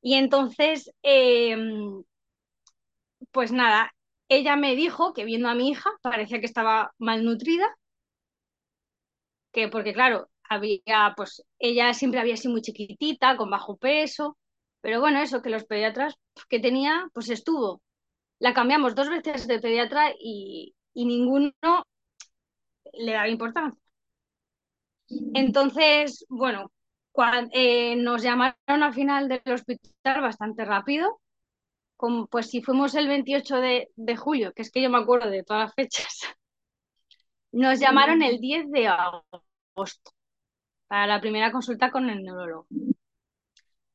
Y 0.00 0.14
entonces, 0.14 0.90
em, 1.02 2.02
pues 3.30 3.52
nada, 3.52 3.94
ella 4.30 4.56
me 4.56 4.74
dijo 4.74 5.12
que 5.12 5.26
viendo 5.26 5.50
a 5.50 5.54
mi 5.54 5.68
hija 5.68 5.90
parecía 6.00 6.40
que 6.40 6.46
estaba 6.46 6.94
malnutrida, 6.96 7.66
que 9.52 9.68
porque 9.68 9.92
claro, 9.92 10.30
había, 10.48 11.12
pues 11.14 11.44
ella 11.58 11.92
siempre 11.92 12.20
había 12.20 12.38
sido 12.38 12.52
muy 12.52 12.62
chiquitita, 12.62 13.36
con 13.36 13.50
bajo 13.50 13.76
peso, 13.76 14.38
pero 14.80 15.00
bueno, 15.00 15.20
eso 15.20 15.42
que 15.42 15.50
los 15.50 15.64
pediatras 15.64 16.14
que 16.48 16.58
tenía, 16.58 17.06
pues 17.12 17.28
estuvo. 17.28 17.82
La 18.38 18.54
cambiamos 18.54 18.94
dos 18.94 19.08
veces 19.08 19.46
de 19.46 19.60
pediatra 19.60 20.12
y, 20.18 20.74
y 20.92 21.06
ninguno 21.06 21.52
le 22.92 23.12
daba 23.12 23.28
importancia. 23.28 23.80
Entonces, 25.34 26.24
bueno, 26.28 26.70
eh, 27.52 27.96
nos 27.96 28.22
llamaron 28.22 28.56
al 28.66 28.94
final 28.94 29.28
del 29.28 29.42
hospital 29.46 30.20
bastante 30.20 30.64
rápido, 30.64 31.20
como, 31.96 32.26
pues 32.26 32.50
si 32.50 32.62
fuimos 32.62 32.94
el 32.94 33.08
28 33.08 33.56
de, 33.56 34.16
julio, 34.16 34.52
que 34.52 34.62
es 34.62 34.70
que 34.70 34.82
yo 34.82 34.90
me 34.90 34.98
acuerdo 34.98 35.30
de 35.30 35.44
todas 35.44 35.66
las 35.66 35.74
fechas, 35.74 36.20
nos 37.52 37.78
llamaron 37.78 38.22
el 38.22 38.40
10 38.40 38.70
de 38.70 38.88
agosto 38.88 40.12
para 40.88 41.06
la 41.06 41.20
primera 41.20 41.52
consulta 41.52 41.90
con 41.90 42.10
el 42.10 42.22
neurólogo. 42.22 42.66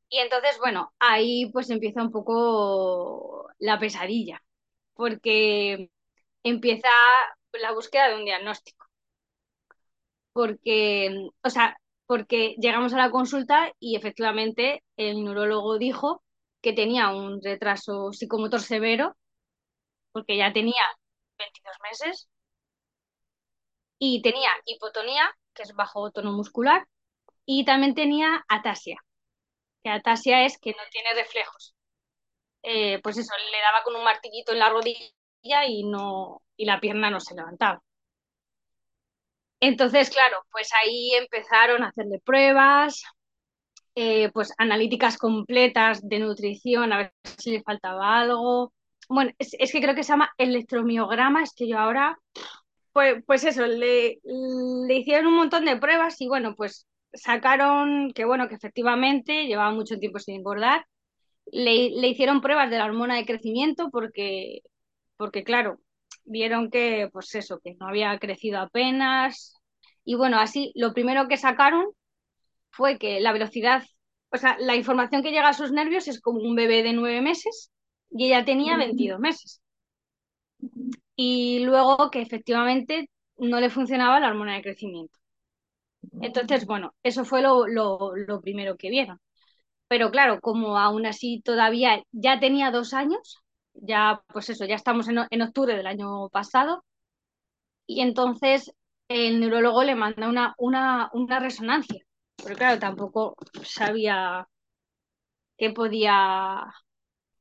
Y 0.09 0.19
entonces, 0.19 0.57
bueno, 0.59 0.93
ahí 0.99 1.49
pues 1.51 1.69
empieza 1.69 2.01
un 2.03 2.11
poco 2.11 3.47
la 3.59 3.79
pesadilla, 3.79 4.43
porque 4.95 5.91
empieza 6.43 6.89
la 7.53 7.73
búsqueda 7.73 8.09
de 8.09 8.15
un 8.17 8.25
diagnóstico. 8.25 8.87
Porque, 10.33 11.29
o 11.43 11.49
sea, 11.49 11.77
porque 12.05 12.55
llegamos 12.59 12.93
a 12.93 12.97
la 12.97 13.11
consulta 13.11 13.71
y 13.79 13.95
efectivamente 13.95 14.83
el 14.97 15.23
neurólogo 15.23 15.77
dijo 15.77 16.23
que 16.61 16.73
tenía 16.73 17.09
un 17.11 17.41
retraso 17.41 18.11
psicomotor 18.13 18.61
severo, 18.61 19.15
porque 20.11 20.37
ya 20.37 20.53
tenía 20.53 20.83
22 21.39 21.77
meses, 21.89 22.29
y 23.97 24.21
tenía 24.21 24.49
hipotonía, 24.65 25.23
que 25.53 25.63
es 25.63 25.73
bajo 25.75 26.11
tono 26.11 26.31
muscular, 26.31 26.87
y 27.45 27.65
también 27.65 27.95
tenía 27.95 28.45
atasia, 28.49 28.97
que 29.83 29.89
atasia 29.89 30.45
es 30.45 30.57
que 30.59 30.71
no 30.71 30.83
tiene 30.91 31.13
reflejos. 31.13 31.75
Eh, 32.63 32.99
pues 33.01 33.17
eso, 33.17 33.33
le 33.51 33.61
daba 33.61 33.83
con 33.83 33.95
un 33.95 34.03
martillito 34.03 34.51
en 34.51 34.59
la 34.59 34.69
rodilla 34.69 35.65
y, 35.67 35.83
no, 35.83 36.41
y 36.57 36.65
la 36.65 36.79
pierna 36.79 37.09
no 37.09 37.19
se 37.19 37.35
levantaba. 37.35 37.81
Entonces, 39.61 40.09
claro, 40.09 40.37
pues 40.51 40.69
ahí 40.73 41.11
empezaron 41.15 41.83
a 41.83 41.89
hacerle 41.89 42.19
pruebas, 42.23 43.03
eh, 43.95 44.31
pues 44.33 44.53
analíticas 44.57 45.17
completas 45.17 46.07
de 46.07 46.19
nutrición, 46.19 46.93
a 46.93 46.97
ver 46.97 47.13
si 47.37 47.51
le 47.51 47.63
faltaba 47.63 48.19
algo. 48.21 48.73
Bueno, 49.09 49.31
es, 49.39 49.71
que 49.71 49.81
creo 49.81 49.95
que 49.95 50.03
se 50.03 50.13
llama 50.13 50.31
electromiograma, 50.37 51.43
es 51.43 51.53
que 51.53 51.67
yo 51.67 51.77
ahora, 51.79 52.17
pues, 52.93 53.23
pues 53.25 53.43
eso, 53.43 53.65
le, 53.65 54.19
le 54.23 54.95
hicieron 54.95 55.27
un 55.27 55.35
montón 55.37 55.65
de 55.65 55.77
pruebas 55.77 56.21
y 56.21 56.27
bueno, 56.27 56.55
pues 56.55 56.87
sacaron 57.13 58.11
que 58.13 58.25
bueno, 58.25 58.47
que 58.49 58.55
efectivamente 58.55 59.45
llevaba 59.47 59.71
mucho 59.71 59.97
tiempo 59.99 60.19
sin 60.19 60.35
engordar. 60.35 60.85
Le, 61.51 61.89
le 61.91 62.07
hicieron 62.09 62.41
pruebas 62.41 62.69
de 62.71 62.77
la 62.77 62.85
hormona 62.85 63.15
de 63.17 63.25
crecimiento 63.25 63.89
porque, 63.91 64.61
porque 65.17 65.43
claro, 65.43 65.79
vieron 66.25 66.69
que, 66.71 67.09
pues 67.13 67.33
eso, 67.35 67.59
que 67.63 67.75
no 67.79 67.87
había 67.87 68.17
crecido 68.19 68.59
apenas. 68.59 69.55
Y 70.05 70.15
bueno, 70.15 70.39
así, 70.39 70.71
lo 70.75 70.93
primero 70.93 71.27
que 71.27 71.37
sacaron 71.37 71.85
fue 72.71 72.97
que 72.99 73.19
la 73.21 73.33
velocidad, 73.33 73.83
o 74.31 74.37
sea, 74.37 74.57
la 74.59 74.75
información 74.75 75.23
que 75.23 75.31
llega 75.31 75.49
a 75.49 75.53
sus 75.53 75.71
nervios 75.71 76.07
es 76.07 76.21
como 76.21 76.39
un 76.41 76.55
bebé 76.55 76.83
de 76.83 76.93
nueve 76.93 77.21
meses 77.21 77.71
y 78.11 78.27
ella 78.27 78.45
tenía 78.45 78.77
22 78.77 79.19
meses. 79.19 79.61
Y 81.15 81.59
luego 81.59 82.09
que 82.11 82.21
efectivamente 82.21 83.09
no 83.37 83.59
le 83.59 83.69
funcionaba 83.69 84.19
la 84.19 84.29
hormona 84.29 84.55
de 84.55 84.61
crecimiento. 84.63 85.19
Entonces, 86.21 86.65
bueno, 86.65 86.93
eso 87.03 87.25
fue 87.25 87.41
lo, 87.41 87.65
lo 87.67 88.41
primero 88.41 88.77
que 88.77 88.89
vieron. 88.89 89.19
Pero 89.87 90.11
claro, 90.11 90.39
como 90.41 90.77
aún 90.77 91.05
así 91.05 91.41
todavía 91.43 92.03
ya 92.11 92.39
tenía 92.39 92.71
dos 92.71 92.93
años, 92.93 93.39
ya, 93.73 94.21
pues 94.27 94.49
eso, 94.49 94.65
ya 94.65 94.75
estamos 94.75 95.07
en, 95.07 95.41
octubre 95.41 95.75
del 95.75 95.87
año 95.87 96.29
pasado, 96.29 96.83
y 97.87 98.01
entonces 98.01 98.71
el 99.07 99.39
neurólogo 99.39 99.83
le 99.83 99.95
manda 99.95 100.29
una, 100.29 100.53
una, 100.57 101.09
una 101.13 101.39
resonancia, 101.39 102.03
pero 102.43 102.55
claro, 102.55 102.79
tampoco 102.79 103.35
sabía 103.63 104.47
que 105.57 105.71
podía... 105.71 106.63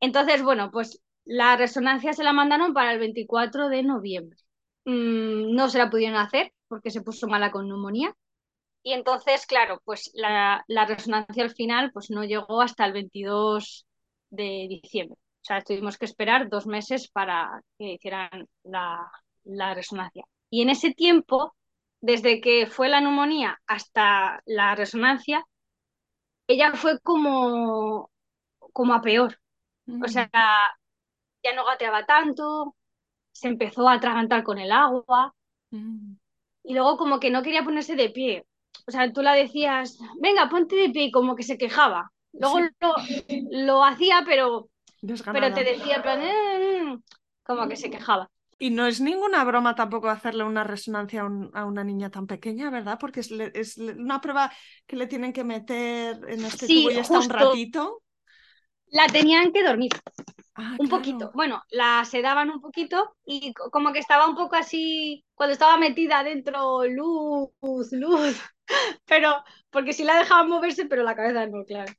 Entonces, 0.01 0.43
bueno, 0.43 0.71
pues 0.71 1.01
la 1.25 1.57
resonancia 1.57 2.13
se 2.13 2.25
la 2.25 2.33
mandaron 2.33 2.73
para 2.75 2.93
el 2.93 2.99
24 2.99 3.69
de 3.69 3.83
noviembre. 3.83 4.39
Mm, 4.85 5.55
no 5.55 5.69
se 5.69 5.79
la 5.79 5.91
pudieron 5.91 6.17
hacer 6.17 6.53
porque 6.69 6.91
se 6.91 7.03
puso 7.03 7.29
mala 7.29 7.51
con 7.51 7.69
neumonía. 7.69 8.15
Y 8.89 8.95
entonces, 8.95 9.45
claro, 9.45 9.83
pues 9.85 10.11
la, 10.15 10.65
la 10.67 10.87
resonancia 10.87 11.45
al 11.45 11.51
final 11.51 11.93
pues 11.93 12.09
no 12.09 12.25
llegó 12.25 12.63
hasta 12.63 12.87
el 12.87 12.95
22 12.95 13.87
de 14.31 14.67
diciembre. 14.67 15.19
O 15.43 15.45
sea, 15.45 15.61
tuvimos 15.61 15.99
que 15.99 16.07
esperar 16.07 16.49
dos 16.49 16.67
meses 16.67 17.11
para 17.11 17.61
que 17.77 17.93
hicieran 17.93 18.49
la, 18.63 19.13
resonancia. 19.75 20.25
Y 20.49 20.63
en 20.63 20.71
ese 20.71 20.95
tiempo, 20.95 21.55
desde 22.01 22.41
que 22.41 22.67
fue 22.67 22.89
la 22.89 23.03
neumonía 23.03 23.61
hasta 23.67 24.43
la 24.47 24.75
resonancia, 24.75 25.45
ella 26.47 26.73
fue 26.73 26.99
como, 27.01 28.11
como 28.73 28.95
a 28.95 29.03
peor. 29.03 29.39
O 29.87 29.93
mm. 29.93 30.09
sea, 30.09 30.31
ya 30.33 31.55
no 31.55 31.67
gateaba 31.67 32.07
tanto, 32.07 32.75
se 33.33 33.49
empezó 33.49 33.87
a 33.87 33.97
atragantar 33.97 34.45
con 34.45 34.59
el 34.59 34.73
agua 34.73 35.35
mm. 35.73 36.15
y 36.65 36.73
luego 36.73 36.97
como 36.97 37.21
que 37.21 37.31
no 37.31 37.43
quería 37.43 37.65
ponerse 37.65 37.95
de 37.95 38.09
pie. 38.09 38.47
O 38.87 38.91
sea, 38.91 39.13
tú 39.13 39.23
la 39.23 39.35
decías, 39.35 39.99
venga, 40.21 40.49
ponte 40.49 40.77
de 40.77 40.91
pie, 40.91 41.11
como 41.11 41.37
que 41.37 41.43
se 41.43 41.59
quejaba. 41.59 42.11
Luego 42.33 42.61
lo, 42.61 42.95
lo, 43.51 43.85
hacía, 43.85 44.23
pero 44.27 44.69
pero 45.33 45.53
te 45.55 45.65
decía, 45.65 45.99
mm", 45.99 47.03
como 47.43 47.69
que 47.69 47.77
se 47.77 47.91
quejaba. 47.91 48.31
Y 48.61 48.71
no 48.71 48.87
es 48.87 49.01
ninguna 49.01 49.45
broma 49.45 49.77
tampoco 49.77 50.09
hacerle 50.09 50.43
una 50.43 50.65
resonancia 50.65 51.23
a, 51.55 51.65
una 51.65 51.85
niña 51.85 52.11
tan 52.11 52.27
pequeña, 52.27 52.71
¿verdad? 52.71 52.99
Porque 52.99 53.21
es, 53.21 53.79
una 53.79 54.21
prueba 54.21 54.53
que 54.85 54.97
le 54.97 55.07
tienen 55.07 55.33
que 55.33 55.45
meter 55.45 56.19
en 56.29 56.45
este 56.45 56.67
tubo 56.67 56.91
y 56.91 56.99
está 56.99 57.21
un 57.21 57.29
ratito. 57.29 58.03
La 58.89 59.07
tenían 59.07 59.53
que 59.53 59.63
dormir. 59.63 59.93
Ah, 60.61 60.75
un 60.77 60.89
poquito. 60.89 61.31
Bueno, 61.35 61.63
la 61.71 62.05
sedaban 62.05 62.51
un 62.51 62.61
poquito 62.61 63.15
y 63.25 63.55
como 63.55 63.93
que 63.93 64.01
estaba 64.01 64.27
un 64.27 64.35
poco 64.35 64.57
así, 64.57 65.25
cuando 65.35 65.53
estaba 65.53 65.79
metida 65.79 66.25
dentro, 66.25 66.85
luz, 66.85 67.93
luz. 67.93 68.37
Pero, 69.07 69.37
porque 69.71 69.93
si 69.93 70.03
la 70.03 70.19
dejaban 70.19 70.49
moverse, 70.49 70.85
pero 70.85 71.03
la 71.03 71.17
cabeza 71.17 71.47
no, 71.47 71.65
claro. 71.65 71.91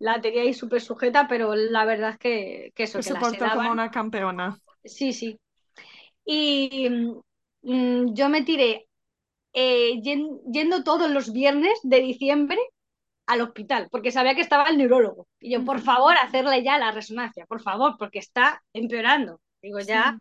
La 0.00 0.20
tenía 0.20 0.42
ahí 0.42 0.52
súper 0.52 0.80
sujeta, 0.80 1.28
pero 1.28 1.54
la 1.54 1.84
verdad 1.84 2.10
es 2.10 2.18
que, 2.18 2.72
que 2.74 2.82
eso. 2.82 2.98
Que, 2.98 3.04
se 3.04 3.14
portó 3.14 3.48
como 3.54 3.70
una 3.70 3.92
campeona. 3.92 4.58
Sí, 4.82 5.12
sí. 5.12 5.38
Y 6.24 6.88
mm, 7.62 8.14
yo 8.14 8.28
me 8.28 8.42
tiré 8.42 8.88
eh, 9.52 10.00
yendo 10.02 10.82
todos 10.82 11.08
los 11.10 11.32
viernes 11.32 11.78
de 11.84 12.00
diciembre 12.00 12.58
al 13.30 13.40
hospital, 13.42 13.88
porque 13.90 14.10
sabía 14.10 14.34
que 14.34 14.40
estaba 14.40 14.68
el 14.68 14.76
neurólogo. 14.76 15.28
Y 15.38 15.52
yo, 15.52 15.64
por 15.64 15.80
favor, 15.80 16.14
hacerle 16.20 16.64
ya 16.64 16.78
la 16.78 16.90
resonancia, 16.90 17.46
por 17.46 17.62
favor, 17.62 17.96
porque 17.98 18.18
está 18.18 18.62
empeorando. 18.72 19.40
Digo, 19.62 19.78
ya. 19.78 20.18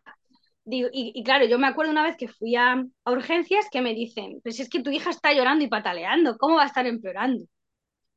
Digo, 0.64 0.90
y, 0.92 1.24
claro, 1.24 1.46
yo 1.46 1.58
me 1.58 1.66
acuerdo 1.66 1.92
una 1.92 2.04
vez 2.04 2.16
que 2.16 2.28
fui 2.28 2.56
a, 2.56 2.74
a 2.74 3.12
urgencias 3.12 3.66
que 3.72 3.82
me 3.82 3.96
dicen, 3.96 4.40
pues 4.44 4.60
es 4.60 4.70
que 4.70 4.84
tu 4.84 4.92
hija 4.92 5.10
está 5.10 5.34
llorando 5.34 5.66
y 5.66 5.68
pataleando, 5.68 6.38
¿cómo 6.38 6.58
va 6.58 6.64
a 6.64 6.68
estar 6.68 6.86
empeorando? 6.86 7.46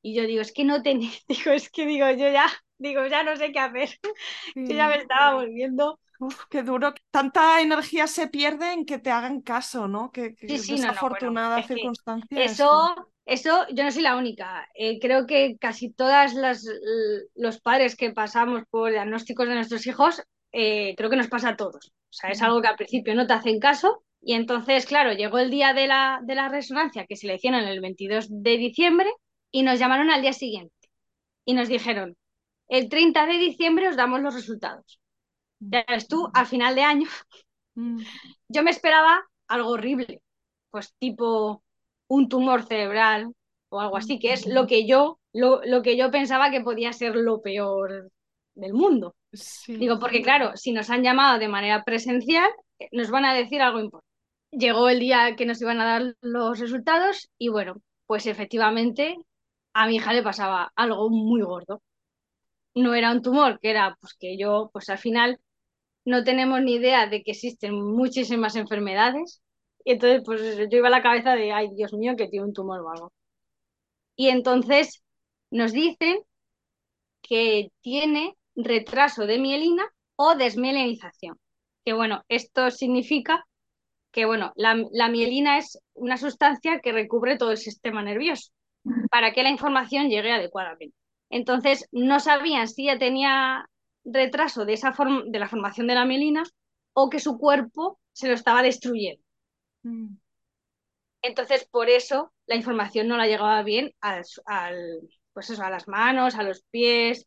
Y 0.03 0.15
yo 0.15 0.25
digo, 0.25 0.43
es 0.43 0.53
que 0.53 0.65
no 0.65 0.83
tenía, 0.83 1.11
digo, 1.29 1.53
es 1.53 1.71
que 1.71 1.87
digo, 1.87 2.11
yo 2.11 2.31
ya, 2.31 2.47
digo, 2.77 3.07
ya 3.07 3.23
no 3.23 3.37
sé 3.37 3.53
qué 3.53 3.61
hacer. 3.61 3.89
Yo 4.55 4.77
ya 4.77 4.89
me 4.89 4.97
estaba 4.97 5.35
volviendo. 5.37 5.99
Uf, 6.19 6.45
qué 6.51 6.63
duro. 6.63 6.93
Tanta 7.11 7.61
energía 7.61 8.07
se 8.07 8.29
pierde 8.29 8.73
en 8.73 8.85
que 8.85 8.99
te 8.99 9.11
hagan 9.11 9.41
caso, 9.41 9.89
¿no? 9.89 10.11
Que, 10.13 10.35
que 10.35 10.59
sí, 10.59 10.73
desafortunada 10.73 11.63
circunstancia. 11.63 12.45
Eso, 12.45 13.12
eso, 13.25 13.67
yo 13.73 13.85
no 13.85 13.91
soy 13.91 14.03
la 14.03 14.17
única. 14.17 14.69
Eh, 14.75 14.99
creo 15.01 15.27
que 15.27 15.57
casi 15.59 15.91
todas 15.91 16.35
las 16.35 16.65
los 17.35 17.61
padres 17.61 17.97
que 17.97 18.13
pasamos 18.13 18.63
por 18.71 18.91
diagnósticos 18.91 19.49
de 19.49 19.55
nuestros 19.55 19.87
hijos, 19.87 20.23
eh, 20.53 20.95
creo 20.97 21.11
que 21.11 21.17
nos 21.17 21.29
pasa 21.29 21.51
a 21.51 21.57
todos. 21.57 21.93
O 22.11 22.13
sea, 22.13 22.31
es 22.31 22.43
algo 22.43 22.61
que 22.61 22.69
al 22.69 22.77
principio 22.77 23.15
no 23.15 23.27
te 23.27 23.33
hacen 23.35 23.61
caso. 23.61 24.05
Y 24.21 24.35
entonces, 24.35 24.87
claro, 24.87 25.13
llegó 25.13 25.39
el 25.39 25.51
día 25.51 25.73
de 25.73 25.87
la, 25.87 26.21
de 26.23 26.35
la 26.35 26.49
resonancia 26.49 27.07
que 27.07 27.17
se 27.17 27.27
le 27.27 27.37
hicieron 27.37 27.63
el 27.63 27.81
22 27.81 28.27
de 28.31 28.57
diciembre 28.57 29.11
y 29.51 29.63
nos 29.63 29.79
llamaron 29.79 30.11
al 30.11 30.23
día 30.23 30.33
siguiente 30.33 30.75
y 31.45 31.55
nos 31.55 31.69
dijeron, 31.69 32.17
el 32.69 32.89
30 32.89 33.27
de 33.27 33.39
diciembre 33.39 33.89
os 33.89 33.97
damos 33.97 34.21
los 34.21 34.35
resultados. 34.35 35.01
Ya 35.59 35.85
ves 35.89 36.09
tú, 36.09 36.29
al 36.35 36.47
final 36.47 36.75
de 36.75 36.83
año, 36.83 37.09
mm. 37.75 37.99
yo 38.49 38.63
me 38.63 38.71
esperaba 38.71 39.25
algo 39.49 39.71
horrible, 39.71 40.23
pues 40.71 40.95
tipo 40.99 41.63
un 42.13 42.29
tumor 42.29 42.65
cerebral 42.65 43.33
o 43.71 43.81
algo 43.81 43.97
así, 43.97 44.19
que 44.19 44.35
es 44.35 44.47
lo 44.47 44.67
que 44.67 44.87
yo, 44.87 45.19
lo, 45.33 45.63
lo 45.65 45.81
que 45.83 45.97
yo 45.97 46.11
pensaba 46.11 46.51
que 46.51 46.61
podía 46.61 46.93
ser 46.93 47.17
lo 47.17 47.41
peor 47.41 48.11
del 48.55 48.75
mundo. 48.75 49.15
Digo, 49.67 49.99
porque 49.99 50.21
claro, 50.21 50.55
si 50.57 50.73
nos 50.73 50.91
han 50.91 51.03
llamado 51.03 51.39
de 51.39 51.49
manera 51.49 51.85
presencial, 51.85 52.51
nos 52.91 53.09
van 53.11 53.25
a 53.25 53.35
decir 53.35 53.63
algo 53.63 53.81
importante. 53.81 54.11
Llegó 54.51 54.91
el 54.91 55.01
día 55.01 55.35
que 55.37 55.47
nos 55.47 55.63
iban 55.63 55.81
a 55.81 55.87
dar 55.87 56.15
los 56.21 56.59
resultados 56.59 57.31
y 57.39 57.49
bueno, 57.49 57.77
pues 58.07 58.27
efectivamente 58.27 59.17
a 59.73 59.87
mi 59.87 59.97
hija 59.97 60.13
le 60.13 60.23
pasaba 60.23 60.71
algo 60.77 61.09
muy 61.09 61.41
gordo. 61.41 61.81
No 62.75 62.95
era 62.95 63.11
un 63.11 63.23
tumor, 63.23 63.59
que 63.59 63.71
era 63.71 63.97
pues 64.01 64.13
que 64.19 64.37
yo, 64.37 64.69
pues 64.71 64.91
al 64.91 64.99
final 64.99 65.41
no 66.05 66.25
tenemos 66.25 66.61
ni 66.61 66.75
idea 66.75 67.07
de 67.07 67.23
que 67.23 67.31
existen 67.31 67.75
muchísimas 67.75 68.55
enfermedades. 68.57 69.41
Entonces, 69.85 70.23
pues 70.25 70.57
yo 70.71 70.79
iba 70.79 70.89
a 70.89 70.91
la 70.91 71.03
cabeza 71.03 71.35
de, 71.35 71.53
ay, 71.53 71.71
Dios 71.75 71.93
mío, 71.95 72.15
que 72.17 72.29
tiene 72.29 72.47
un 72.47 72.53
tumor 72.53 72.81
o 72.81 72.91
algo. 72.91 73.13
Y 74.17 74.29
entonces 74.29 75.03
nos 75.51 75.73
dicen 75.73 76.19
que 77.23 77.71
tiene 77.81 78.37
retraso 78.55 79.27
de 79.27 79.39
mielina 79.39 79.85
o 80.17 80.35
desmielinización. 80.35 81.39
Que 81.85 81.93
bueno, 81.93 82.23
esto 82.29 82.71
significa 82.71 83.47
que 84.13 84.27
bueno, 84.27 84.53
la, 84.57 84.85
la 84.93 85.09
mielina 85.09 85.59
es 85.59 85.79
una 85.95 86.19
sustancia 86.19 86.81
que 86.81 86.93
recubre 86.93 87.39
todo 87.39 87.53
el 87.53 87.57
sistema 87.57 88.03
nervioso 88.03 88.53
para 89.11 89.33
que 89.33 89.43
la 89.43 89.51
información 89.51 90.09
llegue 90.09 90.33
adecuadamente. 90.33 90.95
Entonces, 91.31 91.89
no 91.93 92.21
sabían 92.21 92.69
si 92.69 92.89
ella 92.89 92.99
tenía 92.99 93.67
retraso 94.05 94.65
de, 94.65 94.75
esa 94.75 94.95
de 95.27 95.39
la 95.39 95.49
formación 95.49 95.87
de 95.87 95.95
la 95.95 96.05
mielina 96.05 96.43
o 96.93 97.09
que 97.09 97.21
su 97.21 97.39
cuerpo 97.39 97.99
se 98.13 98.29
lo 98.29 98.35
estaba 98.35 98.63
destruyendo. 98.63 99.23
Mm. 99.85 100.17
Entonces, 101.23 101.67
por 101.71 101.89
eso 101.89 102.33
la 102.47 102.57
información 102.57 103.09
no 103.09 103.17
la 103.17 103.27
llegaba 103.27 103.63
bien 103.63 103.93
al, 104.01 104.25
pues 105.33 105.51
eso, 105.51 105.63
a 105.63 105.71
las 105.71 105.87
manos, 105.89 106.35
a 106.35 106.43
los 106.43 106.63
pies, 106.71 107.27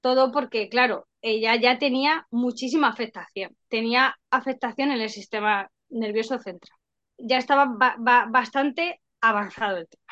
todo 0.00 0.32
porque, 0.32 0.68
claro, 0.68 1.06
ella 1.22 1.56
ya 1.56 1.78
tenía 1.78 2.26
muchísima 2.30 2.88
afectación, 2.88 3.56
tenía 3.68 4.16
afectación 4.30 4.92
en 4.92 5.00
el 5.00 5.10
sistema 5.10 5.70
nervioso 5.90 6.38
central. 6.38 6.78
Ya 7.18 7.38
estaba 7.38 7.66
bastante 8.30 9.00
avanzado 9.20 9.78
el 9.78 9.88
tema. 9.88 10.02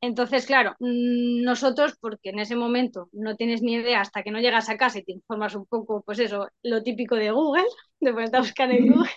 Entonces, 0.00 0.46
claro, 0.46 0.72
mm, 0.80 1.42
nosotros, 1.44 1.94
porque 2.00 2.30
en 2.30 2.40
ese 2.40 2.56
momento 2.56 3.08
no 3.12 3.36
tienes 3.36 3.62
ni 3.62 3.74
idea 3.74 4.00
hasta 4.00 4.22
que 4.22 4.32
no 4.32 4.40
llegas 4.40 4.68
a 4.68 4.76
casa 4.76 4.98
y 4.98 5.04
te 5.04 5.12
informas 5.12 5.54
un 5.54 5.66
poco, 5.66 6.02
pues 6.04 6.18
eso, 6.18 6.48
lo 6.62 6.82
típico 6.82 7.16
de 7.16 7.30
Google, 7.30 7.64
de 8.00 8.12
ponerte 8.12 8.36
a 8.38 8.40
buscar 8.40 8.70
en 8.72 8.86
Google. 8.92 9.10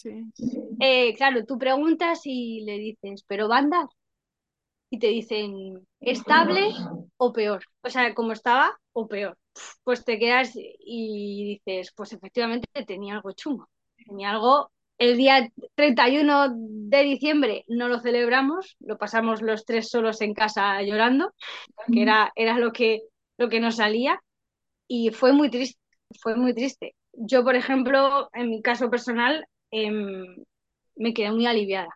Sí. 0.00 0.24
Eh, 0.80 1.14
claro, 1.14 1.44
tú 1.44 1.58
preguntas 1.58 2.20
y 2.24 2.62
le 2.62 2.78
dices, 2.78 3.22
¿pero 3.26 3.48
va 3.48 3.56
a 3.56 3.58
andar? 3.60 3.86
Y 4.88 4.98
te 4.98 5.08
dicen, 5.08 5.86
¿estable 6.00 6.70
o 7.16 7.32
peor? 7.32 7.62
O 7.82 7.90
sea, 7.90 8.14
como 8.14 8.32
estaba 8.32 8.78
o 8.92 9.06
peor. 9.06 9.36
Pues 9.84 10.04
te 10.04 10.18
quedas 10.18 10.52
y 10.54 11.60
dices, 11.64 11.92
pues 11.94 12.12
efectivamente 12.12 12.66
tenía 12.86 13.14
algo 13.14 13.32
chungo, 13.32 13.68
tenía 14.06 14.30
algo 14.30 14.70
el 15.00 15.16
día 15.16 15.50
31 15.76 16.54
de 16.54 17.02
diciembre 17.02 17.64
no 17.68 17.88
lo 17.88 18.00
celebramos, 18.00 18.76
lo 18.80 18.98
pasamos 18.98 19.40
los 19.40 19.64
tres 19.64 19.88
solos 19.88 20.20
en 20.20 20.34
casa 20.34 20.82
llorando, 20.82 21.32
que 21.90 22.02
era, 22.02 22.32
era 22.36 22.58
lo, 22.58 22.70
que, 22.70 23.00
lo 23.38 23.48
que 23.48 23.60
nos 23.60 23.76
salía, 23.76 24.20
y 24.86 25.08
fue 25.10 25.32
muy 25.32 25.50
triste, 25.50 25.80
fue 26.20 26.36
muy 26.36 26.52
triste. 26.52 26.94
Yo, 27.14 27.44
por 27.44 27.56
ejemplo, 27.56 28.28
en 28.34 28.50
mi 28.50 28.60
caso 28.60 28.90
personal, 28.90 29.46
em, 29.70 30.44
me 30.96 31.14
quedé 31.14 31.30
muy 31.32 31.46
aliviada, 31.46 31.90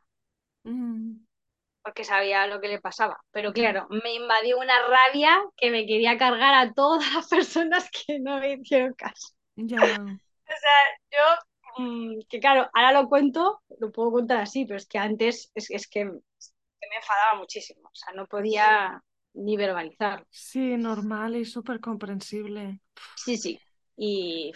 porque 1.83 2.05
sabía 2.05 2.47
lo 2.47 2.61
que 2.61 2.69
le 2.69 2.81
pasaba. 2.81 3.19
Pero 3.31 3.53
claro, 3.53 3.87
me 3.91 4.15
invadió 4.15 4.59
una 4.59 4.75
rabia 4.89 5.39
que 5.57 5.71
me 5.71 5.87
quería 5.87 6.17
cargar 6.17 6.55
a 6.55 6.73
todas 6.73 7.05
las 7.15 7.29
personas 7.29 7.91
que 7.91 8.19
no 8.21 8.41
me 8.41 8.55
hicieron 8.55 8.95
caso. 8.95 9.29
Ya. 9.57 9.81
O 10.47 10.57
sea, 10.57 11.09
yo 11.11 11.45
Mm, 11.77 12.21
que 12.29 12.39
claro, 12.41 12.71
ahora 12.73 12.93
lo 12.93 13.09
cuento, 13.09 13.61
lo 13.81 13.91
puedo 13.91 14.13
contar 14.13 14.39
así, 14.39 14.65
pero 14.65 14.77
es 14.77 14.87
que 14.87 14.99
antes 14.99 15.51
es, 15.55 15.71
es 15.71 15.89
que, 15.89 16.05
me 16.05 16.97
enfadaba 16.97 17.39
muchísimo, 17.39 17.89
o 17.89 17.95
sea, 17.95 18.13
no 18.15 18.27
podía 18.27 19.03
ni 19.33 19.57
verbalizar. 19.57 20.25
Sí, 20.31 20.77
normal 20.77 21.35
y 21.35 21.45
súper 21.45 21.81
comprensible. 21.81 22.81
Sí, 23.17 23.37
sí. 23.37 23.61
Y, 23.97 24.53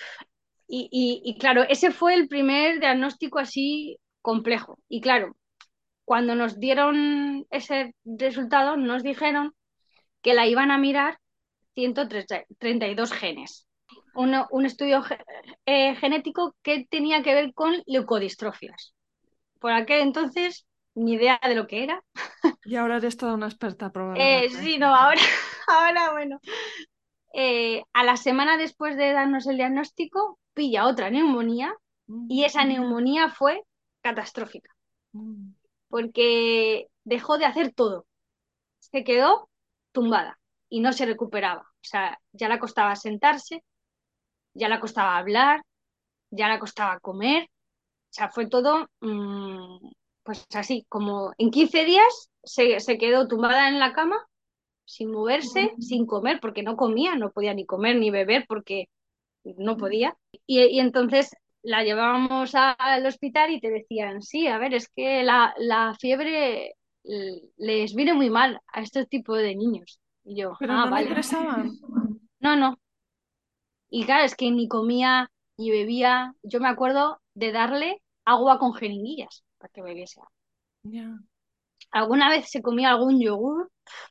y, 0.69 1.23
y, 1.25 1.39
claro, 1.39 1.63
ese 1.63 1.91
fue 1.91 2.15
el 2.15 2.29
primer 2.29 2.81
diagnóstico 2.81 3.39
así 3.39 3.99
complejo. 4.21 4.79
Y 4.89 5.01
claro, 5.01 5.35
cuando 6.05 6.35
nos 6.35 6.61
dieron 6.61 7.47
ese 7.51 7.95
resultado, 8.05 8.77
nos 8.77 9.03
dijeron 9.03 9.55
que 10.23 10.35
la 10.35 10.47
iban 10.47 10.71
a 10.71 10.79
mirar 10.79 11.19
132 11.75 13.13
genes 13.13 13.69
un 14.15 14.67
estudio 14.67 15.05
eh, 15.67 15.95
genético 15.97 16.57
que 16.63 16.87
tenía 16.91 17.23
que 17.23 17.35
ver 17.35 17.55
con 17.55 17.83
leucodistrofias. 17.87 18.95
Por 19.61 19.73
aquel 19.73 20.01
entonces, 20.01 20.67
ni 20.95 21.15
idea 21.15 21.39
de 21.43 21.55
lo 21.55 21.67
que 21.67 21.85
era. 21.85 22.03
Y 22.65 22.77
ahora 22.77 22.97
eres 22.97 23.17
toda 23.17 23.35
una 23.35 23.47
experta, 23.47 23.91
probablemente. 23.91 24.47
Eh, 24.47 24.51
sí, 24.51 24.79
no, 24.79 24.95
ahora, 24.95 25.21
ahora 25.69 26.13
bueno. 26.13 26.41
Eh, 27.33 27.83
a 27.93 28.05
la 28.05 28.17
semana 28.17 28.57
después 28.57 28.97
de 28.97 29.13
darnos 29.13 29.47
el 29.47 29.57
diagnóstico, 29.57 30.39
pilla 30.59 30.89
otra 30.89 31.09
neumonía 31.09 31.73
y 32.29 32.43
mm. 32.43 32.45
esa 32.45 32.65
neumonía 32.65 33.29
fue 33.29 33.63
catastrófica. 34.01 34.75
Mm. 35.13 35.53
Porque 35.89 36.89
dejó 37.05 37.39
de 37.39 37.45
hacer 37.45 37.73
todo. 37.73 38.07
Se 38.81 39.05
quedó 39.05 39.49
tumbada 39.93 40.37
y 40.69 40.81
no 40.81 40.93
se 40.93 41.07
recuperaba. 41.07 41.63
O 41.63 41.85
sea, 41.85 42.19
ya 42.33 42.49
le 42.49 42.59
costaba 42.59 42.97
sentarse, 42.97 43.63
ya 44.53 44.69
le 44.69 44.81
costaba 44.81 45.17
hablar, 45.17 45.63
ya 46.31 46.49
le 46.49 46.59
costaba 46.59 46.99
comer, 46.99 47.45
o 47.45 48.13
sea, 48.13 48.29
fue 48.29 48.49
todo, 48.49 48.89
mm, 49.01 49.91
pues 50.25 50.45
así, 50.55 50.85
como 50.89 51.33
en 51.39 51.53
15 51.53 51.85
días 51.85 52.31
se, 52.43 52.81
se, 52.81 52.99
quedó 52.99 53.29
tumbada 53.29 53.69
en 53.69 53.79
la 53.79 53.93
cama, 53.93 54.17
sin 54.85 55.13
moverse, 55.13 55.73
sin 55.79 56.05
comer, 56.05 56.41
porque 56.41 56.65
no 56.65 56.77
comía, 56.77 57.15
no 57.15 57.31
podía 57.31 57.55
ni 57.55 57.65
comer 57.65 57.97
ni 57.97 58.11
beber 58.11 58.45
porque 58.49 58.89
no 59.57 59.77
podía. 59.77 60.17
Y, 60.47 60.61
y 60.63 60.81
entonces 60.81 61.35
la 61.63 61.83
llevábamos 61.83 62.55
al 62.55 63.07
hospital 63.07 63.51
y 63.53 63.61
te 63.61 63.71
decían, 63.71 64.23
sí, 64.23 64.47
a 64.47 64.59
ver, 64.59 64.75
es 64.75 64.89
que 64.89 65.23
la, 65.23 65.55
la 65.59 65.95
fiebre 65.99 66.75
les 67.57 67.95
viene 67.95 68.15
muy 68.15 68.31
mal 68.31 68.61
a 68.73 68.83
este 68.83 69.07
tipo 69.07 69.35
de 69.35 69.55
niños. 69.57 70.01
Y 70.25 70.41
yo, 70.41 70.57
¿Pero 70.59 70.75
ah, 70.75 70.85
no 70.85 70.91
vale. 70.91 71.11
No, 72.41 72.55
no, 72.55 72.79
y 73.91 74.05
claro, 74.05 74.25
es 74.25 74.35
que 74.35 74.51
ni 74.51 74.69
comía 74.69 75.31
ni 75.57 75.71
bebía. 75.71 76.35
Yo 76.43 76.61
me 76.61 76.69
acuerdo 76.69 77.21
de 77.35 77.53
darle 77.53 78.03
agua 78.25 78.59
con 78.59 78.75
jeringuillas 78.75 79.45
para 79.59 79.73
que 79.73 79.83
bebiese 79.83 80.21
agua. 80.21 81.19
Alguna 81.91 82.29
vez 82.29 82.51
se 82.51 82.61
comía 82.61 82.91
algún 82.91 83.21
yogur, 83.21 83.71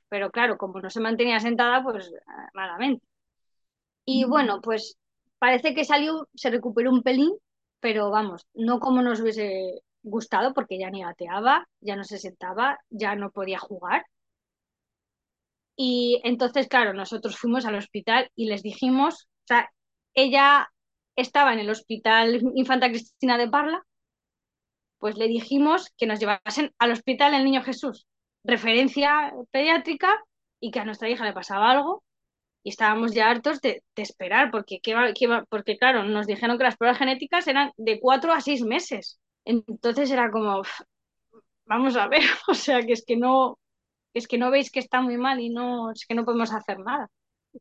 pero 0.09 0.31
claro, 0.31 0.57
como 0.57 0.79
no 0.81 0.89
se 0.89 0.99
mantenía 0.99 1.39
sentada, 1.39 1.83
pues 1.83 2.11
malamente. 2.53 3.05
Y 4.05 4.23
bueno, 4.25 4.61
pues 4.61 4.97
parece 5.39 5.73
que 5.73 5.85
salió, 5.85 6.27
se 6.33 6.49
recuperó 6.49 6.91
un 6.91 7.03
pelín, 7.03 7.31
pero 7.79 8.09
vamos, 8.09 8.45
no 8.53 8.79
como 8.79 9.01
nos 9.01 9.21
hubiese 9.21 9.81
gustado, 10.03 10.53
porque 10.53 10.79
ya 10.79 10.89
ni 10.89 11.01
gateaba, 11.03 11.67
ya 11.81 11.95
no 11.95 12.03
se 12.03 12.17
sentaba, 12.17 12.79
ya 12.89 13.15
no 13.15 13.31
podía 13.31 13.59
jugar. 13.59 14.05
Y 15.75 16.21
entonces, 16.23 16.67
claro, 16.67 16.93
nosotros 16.93 17.37
fuimos 17.37 17.65
al 17.65 17.75
hospital 17.75 18.31
y 18.35 18.47
les 18.47 18.63
dijimos 18.63 19.27
o 19.43 19.47
sea, 19.47 19.71
ella 20.13 20.69
estaba 21.15 21.53
en 21.53 21.59
el 21.59 21.69
hospital 21.69 22.41
Infanta 22.55 22.89
Cristina 22.89 23.37
de 23.37 23.47
Parla, 23.47 23.81
pues 24.97 25.15
le 25.15 25.29
dijimos 25.29 25.89
que 25.97 26.05
nos 26.05 26.19
llevasen 26.19 26.73
al 26.79 26.91
hospital 26.91 27.33
El 27.33 27.45
Niño 27.45 27.63
Jesús, 27.63 28.07
referencia 28.43 29.33
pediátrica, 29.51 30.21
y 30.59 30.71
que 30.71 30.81
a 30.81 30.85
nuestra 30.85 31.07
hija 31.07 31.23
le 31.23 31.31
pasaba 31.31 31.71
algo, 31.71 32.03
y 32.67 32.71
estábamos 32.71 33.13
ya 33.13 33.29
hartos 33.29 33.61
de, 33.61 33.81
esperar, 33.95 34.51
porque, 34.51 34.81
porque 35.47 35.77
claro, 35.77 36.03
nos 36.03 36.27
dijeron 36.27 36.57
que 36.57 36.65
las 36.65 36.75
pruebas 36.75 36.97
genéticas 36.97 37.47
eran 37.47 37.71
de 37.77 37.97
cuatro 37.97 38.33
a 38.33 38.41
seis 38.41 38.61
meses. 38.61 39.21
Entonces 39.45 40.11
era 40.11 40.29
como, 40.29 40.63
vamos 41.63 41.95
a 41.95 42.09
ver, 42.09 42.23
o 42.49 42.53
sea, 42.53 42.81
que 42.81 42.91
es 42.91 43.05
que 43.05 43.15
no, 43.15 43.57
es 44.13 44.27
que 44.27 44.37
no 44.37 44.51
veis 44.51 44.69
que 44.69 44.81
está 44.81 44.99
muy 44.99 45.15
mal 45.15 45.39
y 45.39 45.47
no, 45.49 45.91
es 45.91 46.05
que 46.05 46.13
no 46.13 46.25
podemos 46.25 46.51
hacer 46.51 46.79
nada. 46.79 47.07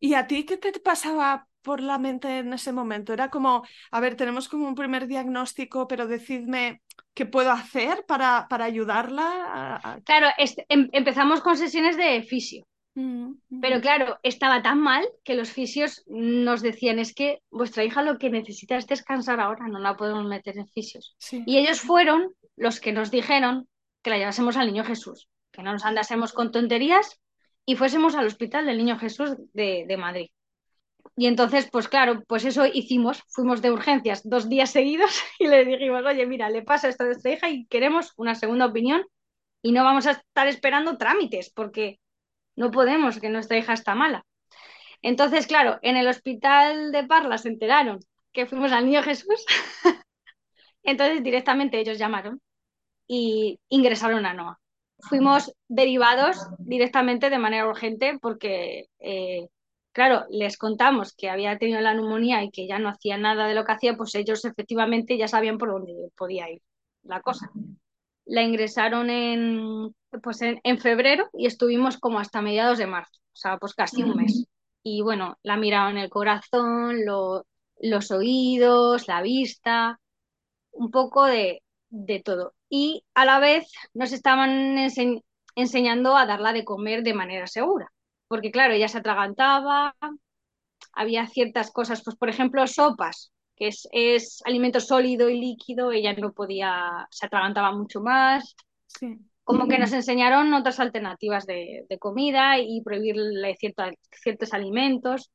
¿Y 0.00 0.14
a 0.14 0.26
ti 0.26 0.44
qué 0.44 0.56
te 0.56 0.72
pasaba 0.80 1.46
por 1.62 1.80
la 1.80 1.98
mente 1.98 2.38
en 2.38 2.52
ese 2.52 2.72
momento? 2.72 3.12
Era 3.12 3.30
como, 3.30 3.62
a 3.92 4.00
ver, 4.00 4.16
tenemos 4.16 4.48
como 4.48 4.66
un 4.66 4.74
primer 4.74 5.06
diagnóstico, 5.06 5.86
pero 5.86 6.08
decidme 6.08 6.82
qué 7.14 7.26
puedo 7.26 7.52
hacer 7.52 8.04
para, 8.08 8.48
para 8.50 8.64
ayudarla. 8.64 10.02
Claro, 10.04 10.26
em, 10.68 10.88
empezamos 10.90 11.42
con 11.42 11.56
sesiones 11.56 11.96
de 11.96 12.24
fisio. 12.24 12.66
Pero 13.60 13.80
claro, 13.82 14.18
estaba 14.22 14.62
tan 14.62 14.80
mal 14.80 15.06
que 15.22 15.34
los 15.34 15.50
fisios 15.50 16.02
nos 16.06 16.62
decían, 16.62 16.98
es 16.98 17.14
que 17.14 17.42
vuestra 17.50 17.84
hija 17.84 18.02
lo 18.02 18.18
que 18.18 18.30
necesita 18.30 18.76
es 18.76 18.86
descansar 18.86 19.38
ahora, 19.38 19.68
no 19.68 19.78
la 19.78 19.96
podemos 19.96 20.24
meter 20.24 20.56
en 20.56 20.66
fisios. 20.66 21.14
Y 21.30 21.58
ellos 21.58 21.80
fueron 21.80 22.32
los 22.56 22.80
que 22.80 22.92
nos 22.92 23.10
dijeron 23.10 23.68
que 24.02 24.10
la 24.10 24.18
llevásemos 24.18 24.56
al 24.56 24.68
niño 24.68 24.84
Jesús. 24.84 25.28
que 25.52 25.62
no 25.62 25.72
nos 25.72 25.84
andásemos 25.84 26.32
con 26.32 26.52
tonterías 26.52 27.18
y 27.64 27.76
fuésemos 27.76 28.14
al 28.14 28.26
Hospital 28.26 28.66
del 28.66 28.78
Niño 28.78 28.98
Jesús 28.98 29.36
de, 29.52 29.84
de 29.88 29.96
Madrid. 29.96 30.30
Y 31.16 31.26
entonces, 31.26 31.68
pues 31.70 31.88
claro, 31.88 32.22
pues 32.26 32.44
eso 32.44 32.66
hicimos, 32.66 33.22
fuimos 33.28 33.62
de 33.62 33.70
urgencias 33.70 34.22
dos 34.24 34.48
días 34.48 34.70
seguidos 34.70 35.22
y 35.38 35.48
le 35.48 35.64
dijimos, 35.64 36.02
oye, 36.04 36.26
mira, 36.26 36.50
le 36.50 36.62
pasa 36.62 36.88
esto 36.88 37.04
a 37.04 37.06
nuestra 37.06 37.32
hija 37.32 37.50
y 37.50 37.66
queremos 37.66 38.12
una 38.16 38.34
segunda 38.34 38.66
opinión 38.66 39.04
y 39.62 39.72
no 39.72 39.84
vamos 39.84 40.06
a 40.06 40.12
estar 40.12 40.46
esperando 40.46 40.96
trámites 40.96 41.50
porque 41.50 41.98
no 42.56 42.70
podemos, 42.70 43.20
que 43.20 43.28
nuestra 43.28 43.58
hija 43.58 43.72
está 43.72 43.94
mala. 43.94 44.24
Entonces, 45.02 45.46
claro, 45.46 45.78
en 45.82 45.96
el 45.96 46.08
hospital 46.08 46.90
de 46.92 47.04
Parla 47.04 47.38
se 47.38 47.48
enteraron 47.48 48.00
que 48.32 48.46
fuimos 48.46 48.72
al 48.72 48.86
Niño 48.86 49.02
Jesús, 49.02 49.44
entonces 50.82 51.22
directamente 51.22 51.78
ellos 51.78 51.98
llamaron 51.98 52.40
y 53.06 53.60
ingresaron 53.68 54.26
a 54.26 54.34
NOA. 54.34 54.58
Fuimos 54.98 55.52
derivados 55.68 56.38
directamente 56.58 57.30
de 57.30 57.38
manera 57.38 57.68
urgente 57.68 58.18
porque 58.20 58.86
eh, 58.98 59.48
claro, 59.96 60.26
les 60.28 60.58
contamos 60.58 61.14
que 61.14 61.30
había 61.30 61.56
tenido 61.56 61.80
la 61.80 61.94
neumonía 61.94 62.44
y 62.44 62.50
que 62.50 62.66
ya 62.66 62.78
no 62.78 62.90
hacía 62.90 63.16
nada 63.16 63.48
de 63.48 63.54
lo 63.54 63.64
que 63.64 63.72
hacía, 63.72 63.96
pues 63.96 64.14
ellos 64.14 64.44
efectivamente 64.44 65.16
ya 65.16 65.26
sabían 65.26 65.56
por 65.56 65.70
dónde 65.70 66.10
podía 66.14 66.50
ir 66.50 66.60
la 67.02 67.22
cosa. 67.22 67.50
La 68.26 68.42
ingresaron 68.42 69.08
en, 69.08 69.94
pues 70.22 70.40
en, 70.42 70.78
febrero 70.78 71.28
y 71.32 71.46
estuvimos 71.46 71.98
como 71.98 72.18
hasta 72.18 72.42
mediados 72.42 72.78
de 72.78 72.86
marzo, 72.86 73.20
o 73.32 73.36
sea, 73.36 73.58
pues 73.58 73.74
casi 73.74 74.02
un 74.02 74.16
mes. 74.16 74.46
Y 74.82 75.02
bueno, 75.02 75.36
la 75.42 75.56
miraron 75.56 75.98
el 75.98 76.10
corazón, 76.10 77.04
los 77.04 78.10
oídos, 78.10 79.08
la 79.08 79.22
vista, 79.22 80.00
un 80.72 80.90
poco 80.90 81.24
de, 81.24 81.62
todo. 82.24 82.54
Y 82.68 83.04
a 83.14 83.24
la 83.24 83.38
vez 83.40 83.66
nos 83.94 84.12
estaban 84.12 84.78
enseñando 85.56 86.16
a 86.16 86.26
darla 86.26 86.52
de 86.52 86.64
comer 86.64 87.02
de 87.02 87.14
manera 87.14 87.46
segura 87.46 87.90
porque 88.28 88.50
claro, 88.50 88.74
ella 88.74 88.88
se 88.88 88.98
atragantaba, 88.98 89.96
había 90.92 91.26
ciertas 91.26 91.70
cosas, 91.70 92.02
pues 92.04 92.16
por 92.16 92.28
ejemplo, 92.28 92.66
sopas, 92.66 93.32
que 93.56 93.68
es, 93.92 94.42
alimento 94.44 94.80
sólido 94.80 95.28
y 95.28 95.40
líquido, 95.40 95.92
ella 95.92 96.14
no 96.14 96.32
podía, 96.32 97.06
se 97.10 97.26
atragantaba 97.26 97.72
mucho 97.72 98.00
más. 98.00 98.56
Como 99.46 99.68
que 99.68 99.78
nos 99.78 99.92
enseñaron 99.92 100.52
otras 100.52 100.80
alternativas 100.80 101.46
de, 101.46 101.86
comida 102.00 102.58
y 102.58 102.82
prohibirle 102.82 103.56
ciertos 103.56 104.52
alimentos. 104.52 105.30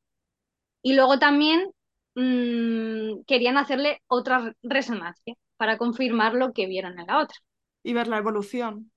Y 0.84 0.94
luego 0.94 1.18
también 1.18 1.72
mm, 2.16 3.24
querían 3.26 3.58
hacerle 3.58 4.02
otra 4.08 4.54
resonancia 4.62 5.36
para 5.56 5.78
confirmar 5.78 6.34
lo 6.34 6.52
que 6.52 6.68
vieron 6.68 7.00
en 7.00 7.08
la 7.08 7.20
otra. 7.20 7.38
Y 7.84 7.94
ver 7.94 8.08
la 8.08 8.18
evolución. 8.18 8.92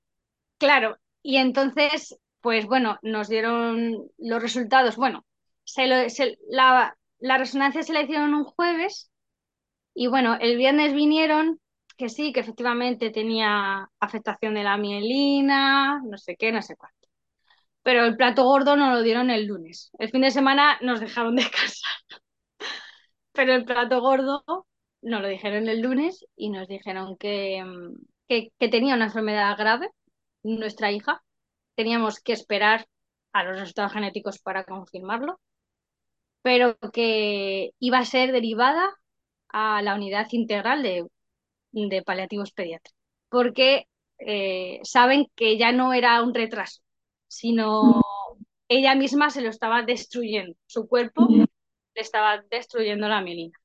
Claro, 0.58 0.98
y 1.22 1.36
entonces 1.36 2.18
pues 2.44 2.66
bueno, 2.66 2.98
nos 3.00 3.30
dieron 3.30 4.10
los 4.18 4.42
resultados. 4.42 4.96
Bueno, 4.96 5.24
la, 6.50 6.94
resonancia 7.38 7.82
se 7.82 7.94
la 7.94 8.02
hicieron 8.02 8.34
un 8.34 8.44
jueves 8.44 9.10
y 9.94 10.08
bueno, 10.08 10.36
el 10.38 10.58
viernes 10.58 10.92
vinieron 10.92 11.58
que 11.96 12.08
sí, 12.08 12.32
que 12.32 12.40
efectivamente 12.40 13.10
tenía 13.10 13.88
afectación 14.00 14.54
de 14.54 14.64
la 14.64 14.76
mielina, 14.76 16.00
no 16.04 16.18
sé 16.18 16.36
qué, 16.36 16.52
no 16.52 16.62
sé 16.62 16.76
cuánto. 16.76 17.08
Pero 17.82 18.04
el 18.06 18.16
plato 18.16 18.44
gordo 18.44 18.76
nos 18.76 18.94
lo 18.94 19.02
dieron 19.02 19.30
el 19.30 19.46
lunes. 19.46 19.90
El 19.98 20.10
fin 20.10 20.22
de 20.22 20.30
semana 20.30 20.78
nos 20.82 21.00
dejaron 21.00 21.36
de 21.36 21.44
casa. 21.50 21.86
Pero 23.32 23.54
el 23.54 23.64
plato 23.64 24.00
gordo 24.00 24.44
nos 25.02 25.22
lo 25.22 25.28
dijeron 25.28 25.68
el 25.68 25.80
lunes 25.82 26.24
y 26.36 26.50
nos 26.50 26.68
dijeron 26.68 27.16
que, 27.16 27.62
que 28.28 28.68
tenía 28.68 28.94
una 28.94 29.06
enfermedad 29.06 29.56
grave, 29.58 29.90
nuestra 30.42 30.92
hija, 30.92 31.22
teníamos 31.74 32.20
que 32.20 32.32
esperar 32.32 32.86
a 33.32 33.44
los 33.44 33.58
resultados 33.58 33.92
genéticos 33.92 34.38
para 34.38 34.64
confirmarlo, 34.64 35.40
pero 36.42 36.76
que 36.92 37.70
iba 37.78 37.98
a 37.98 38.04
ser 38.04 38.32
derivada 38.32 38.88
a 39.48 39.82
la 39.82 39.94
unidad 39.94 40.26
integral 40.32 40.82
de, 40.82 41.06
paliativos 42.04 42.52
pediátricos, 42.52 42.98
porque 43.28 43.86
eh, 44.18 44.80
saben 44.82 45.26
que 45.34 45.58
ya 45.58 45.72
no 45.72 45.92
era 45.92 46.22
un 46.22 46.34
retraso, 46.34 46.80
sino 47.28 48.02
ella 48.68 48.94
misma 48.94 49.30
se 49.30 49.42
lo 49.42 49.50
estaba 49.50 49.82
destruyendo, 49.82 50.56
su 50.66 50.88
cuerpo 50.88 51.26
le 51.28 51.46
estaba 51.94 52.42
destruyendo 52.50 53.08
la 53.08 53.20
mielina. 53.20 53.58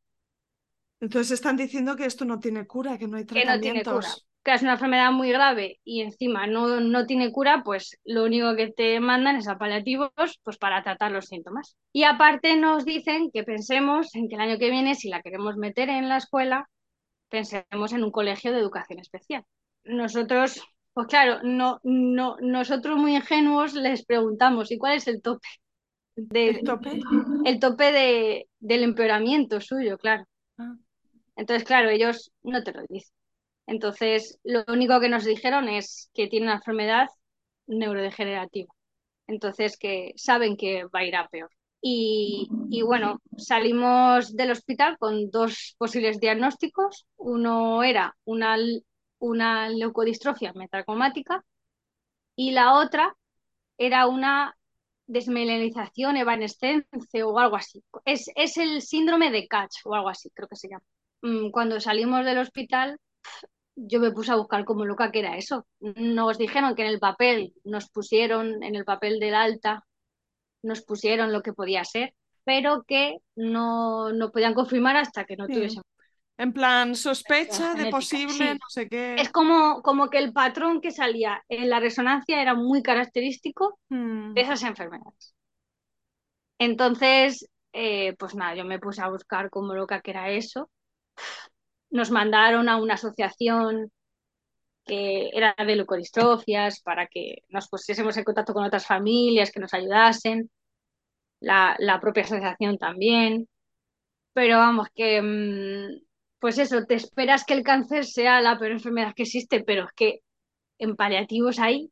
Entonces 1.01 1.31
están 1.31 1.55
diciendo 1.55 1.95
que 1.95 2.05
esto 2.05 2.25
no 2.25 2.39
tiene 2.39 2.67
cura, 2.67 2.97
que 2.97 3.07
no 3.07 3.17
hay 3.17 3.25
tratamientos. 3.25 3.61
Que 3.61 3.67
no 3.67 3.73
tiene 3.73 3.83
cura 3.83 4.09
que 4.43 4.53
es 4.53 4.61
una 4.61 4.73
enfermedad 4.73 5.11
muy 5.11 5.31
grave 5.31 5.79
y 5.83 6.01
encima 6.01 6.47
no, 6.47 6.79
no 6.79 7.05
tiene 7.05 7.31
cura, 7.31 7.61
pues 7.63 7.99
lo 8.03 8.23
único 8.23 8.55
que 8.55 8.71
te 8.71 8.99
mandan 8.99 9.35
es 9.35 9.47
a 9.47 9.57
paliativos 9.57 10.11
pues 10.43 10.57
para 10.57 10.81
tratar 10.83 11.11
los 11.11 11.25
síntomas. 11.25 11.75
Y 11.91 12.03
aparte 12.03 12.55
nos 12.55 12.85
dicen 12.85 13.31
que 13.31 13.43
pensemos 13.43 14.15
en 14.15 14.29
que 14.29 14.35
el 14.35 14.41
año 14.41 14.57
que 14.57 14.71
viene, 14.71 14.95
si 14.95 15.09
la 15.09 15.21
queremos 15.21 15.57
meter 15.57 15.89
en 15.89 16.09
la 16.09 16.17
escuela, 16.17 16.69
pensemos 17.29 17.93
en 17.93 18.03
un 18.03 18.11
colegio 18.11 18.51
de 18.51 18.59
educación 18.59 18.99
especial. 18.99 19.45
Nosotros, 19.83 20.61
pues 20.93 21.07
claro, 21.07 21.39
no, 21.43 21.79
no, 21.83 22.37
nosotros 22.41 22.97
muy 22.97 23.15
ingenuos 23.15 23.73
les 23.73 24.05
preguntamos, 24.05 24.71
¿y 24.71 24.77
cuál 24.77 24.95
es 24.97 25.07
el 25.07 25.21
tope? 25.21 25.47
¿El 26.15 26.63
tope? 26.63 26.99
El 27.45 27.59
tope 27.59 27.91
de, 27.91 28.49
del 28.59 28.83
empeoramiento 28.83 29.61
suyo, 29.61 29.97
claro. 29.97 30.25
Ah. 30.57 30.75
Entonces, 31.35 31.65
claro, 31.65 31.89
ellos 31.89 32.31
no 32.43 32.63
te 32.63 32.73
lo 32.73 32.81
dicen. 32.89 33.15
Entonces, 33.65 34.39
lo 34.43 34.65
único 34.67 34.99
que 34.99 35.09
nos 35.09 35.23
dijeron 35.23 35.69
es 35.69 36.09
que 36.13 36.27
tiene 36.27 36.47
una 36.47 36.55
enfermedad 36.55 37.07
neurodegenerativa. 37.67 38.73
Entonces, 39.27 39.77
que 39.77 40.11
saben 40.15 40.57
que 40.57 40.85
va 40.85 40.99
a 40.99 41.05
ir 41.05 41.15
a 41.15 41.27
peor. 41.27 41.49
Y, 41.81 42.49
bueno, 42.85 43.21
salimos 43.37 44.35
del 44.35 44.51
hospital 44.51 44.97
con 44.97 45.31
dos 45.31 45.75
posibles 45.77 46.19
diagnósticos. 46.19 47.07
Uno 47.17 47.83
era 47.83 48.15
una, 48.25 48.57
una 49.19 49.69
leucodistrofia 49.69 50.53
metacromática 50.53 51.43
y 52.35 52.51
la 52.51 52.73
otra 52.75 53.15
era 53.77 54.07
una 54.07 54.55
desmelenización 55.07 56.17
evanescente 56.17 57.23
o 57.23 57.39
algo 57.39 57.55
así. 57.55 57.83
Es, 58.05 58.29
es 58.35 58.57
el 58.57 58.81
síndrome 58.81 59.31
de 59.31 59.47
Catch 59.47 59.85
o 59.85 59.95
algo 59.95 60.09
así, 60.09 60.29
creo 60.31 60.47
que 60.47 60.55
se 60.57 60.69
llama. 60.69 60.83
Mm, 61.21 61.51
cuando 61.51 61.79
salimos 61.79 62.25
del 62.25 62.39
hospital 62.39 62.99
yo 63.87 63.99
me 63.99 64.11
puse 64.11 64.31
a 64.31 64.35
buscar 64.35 64.65
como 64.65 64.85
loca 64.85 65.11
que 65.11 65.19
era 65.19 65.37
eso. 65.37 65.65
Nos 65.79 66.37
dijeron 66.37 66.75
que 66.75 66.83
en 66.83 66.89
el 66.89 66.99
papel, 66.99 67.53
nos 67.63 67.89
pusieron 67.89 68.63
en 68.63 68.75
el 68.75 68.85
papel 68.85 69.19
del 69.19 69.35
alta, 69.35 69.85
nos 70.63 70.81
pusieron 70.81 71.33
lo 71.33 71.41
que 71.41 71.53
podía 71.53 71.83
ser, 71.83 72.13
pero 72.43 72.83
que 72.87 73.17
no, 73.35 74.11
no 74.11 74.31
podían 74.31 74.53
confirmar 74.53 74.97
hasta 74.97 75.25
que 75.25 75.35
no 75.37 75.47
tuviesen. 75.47 75.83
En 76.37 76.53
plan, 76.53 76.95
sospecha 76.95 77.73
de 77.75 77.89
posible, 77.89 78.53
no 78.53 78.69
sé 78.69 78.87
qué. 78.87 79.15
Es 79.15 79.29
como, 79.29 79.81
como 79.81 80.09
que 80.09 80.19
el 80.19 80.31
patrón 80.31 80.79
que 80.79 80.91
salía 80.91 81.43
en 81.49 81.69
la 81.69 81.81
resonancia 81.81 82.41
era 82.41 82.53
muy 82.53 82.81
característico 82.81 83.77
hmm. 83.89 84.33
de 84.33 84.41
esas 84.41 84.63
enfermedades. 84.63 85.35
Entonces, 86.57 87.49
eh, 87.73 88.15
pues 88.17 88.35
nada, 88.35 88.55
yo 88.55 88.63
me 88.63 88.79
puse 88.79 89.01
a 89.01 89.09
buscar 89.09 89.49
como 89.49 89.73
loca 89.73 90.01
que 90.01 90.11
era 90.11 90.29
eso 90.29 90.69
nos 91.89 92.11
mandaron 92.11 92.69
a 92.69 92.77
una 92.77 92.95
asociación 92.95 93.91
que 94.89 95.29
era 95.33 95.53
de 95.55 95.75
leucodistrofias 95.75 96.81
para 96.81 97.05
que 97.05 97.43
nos 97.49 97.69
pusiésemos 97.69 98.17
en 98.17 98.23
contacto 98.23 98.53
con 98.53 98.63
otras 98.65 98.87
familias 98.87 99.51
que 99.51 99.59
nos 99.59 99.73
ayudasen, 99.75 100.49
la, 101.39 101.99
propia 102.01 102.23
asociación 102.23 102.77
también. 102.79 103.47
Pero 104.33 104.57
vamos, 104.57 104.87
que 104.95 105.21
mm, 105.21 106.01
pues 106.39 106.57
eso, 106.57 106.85
te 106.85 106.95
esperas 106.95 107.45
que 107.45 107.53
el 107.53 107.63
cáncer 107.63 108.05
sea 108.05 108.41
la 108.41 108.57
peor 108.57 108.71
enfermedad 108.71 109.13
que 109.15 109.23
existe, 109.23 109.63
pero 109.63 109.85
es 109.85 109.91
que 109.95 110.19
en 110.79 110.95
paliativos 110.95 111.59
hay 111.59 111.91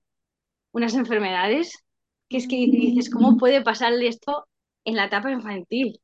unas 0.71 0.95
enfermedades 0.95 1.83
que 2.29 2.37
es 2.37 2.47
que 2.47 2.55
dices, 2.55 3.09
¿cómo 3.11 3.37
puede 3.37 3.61
pasarle 3.61 4.07
esto 4.07 4.47
en 4.85 4.95
la 4.95 5.05
etapa 5.05 5.31
infantil? 5.31 5.99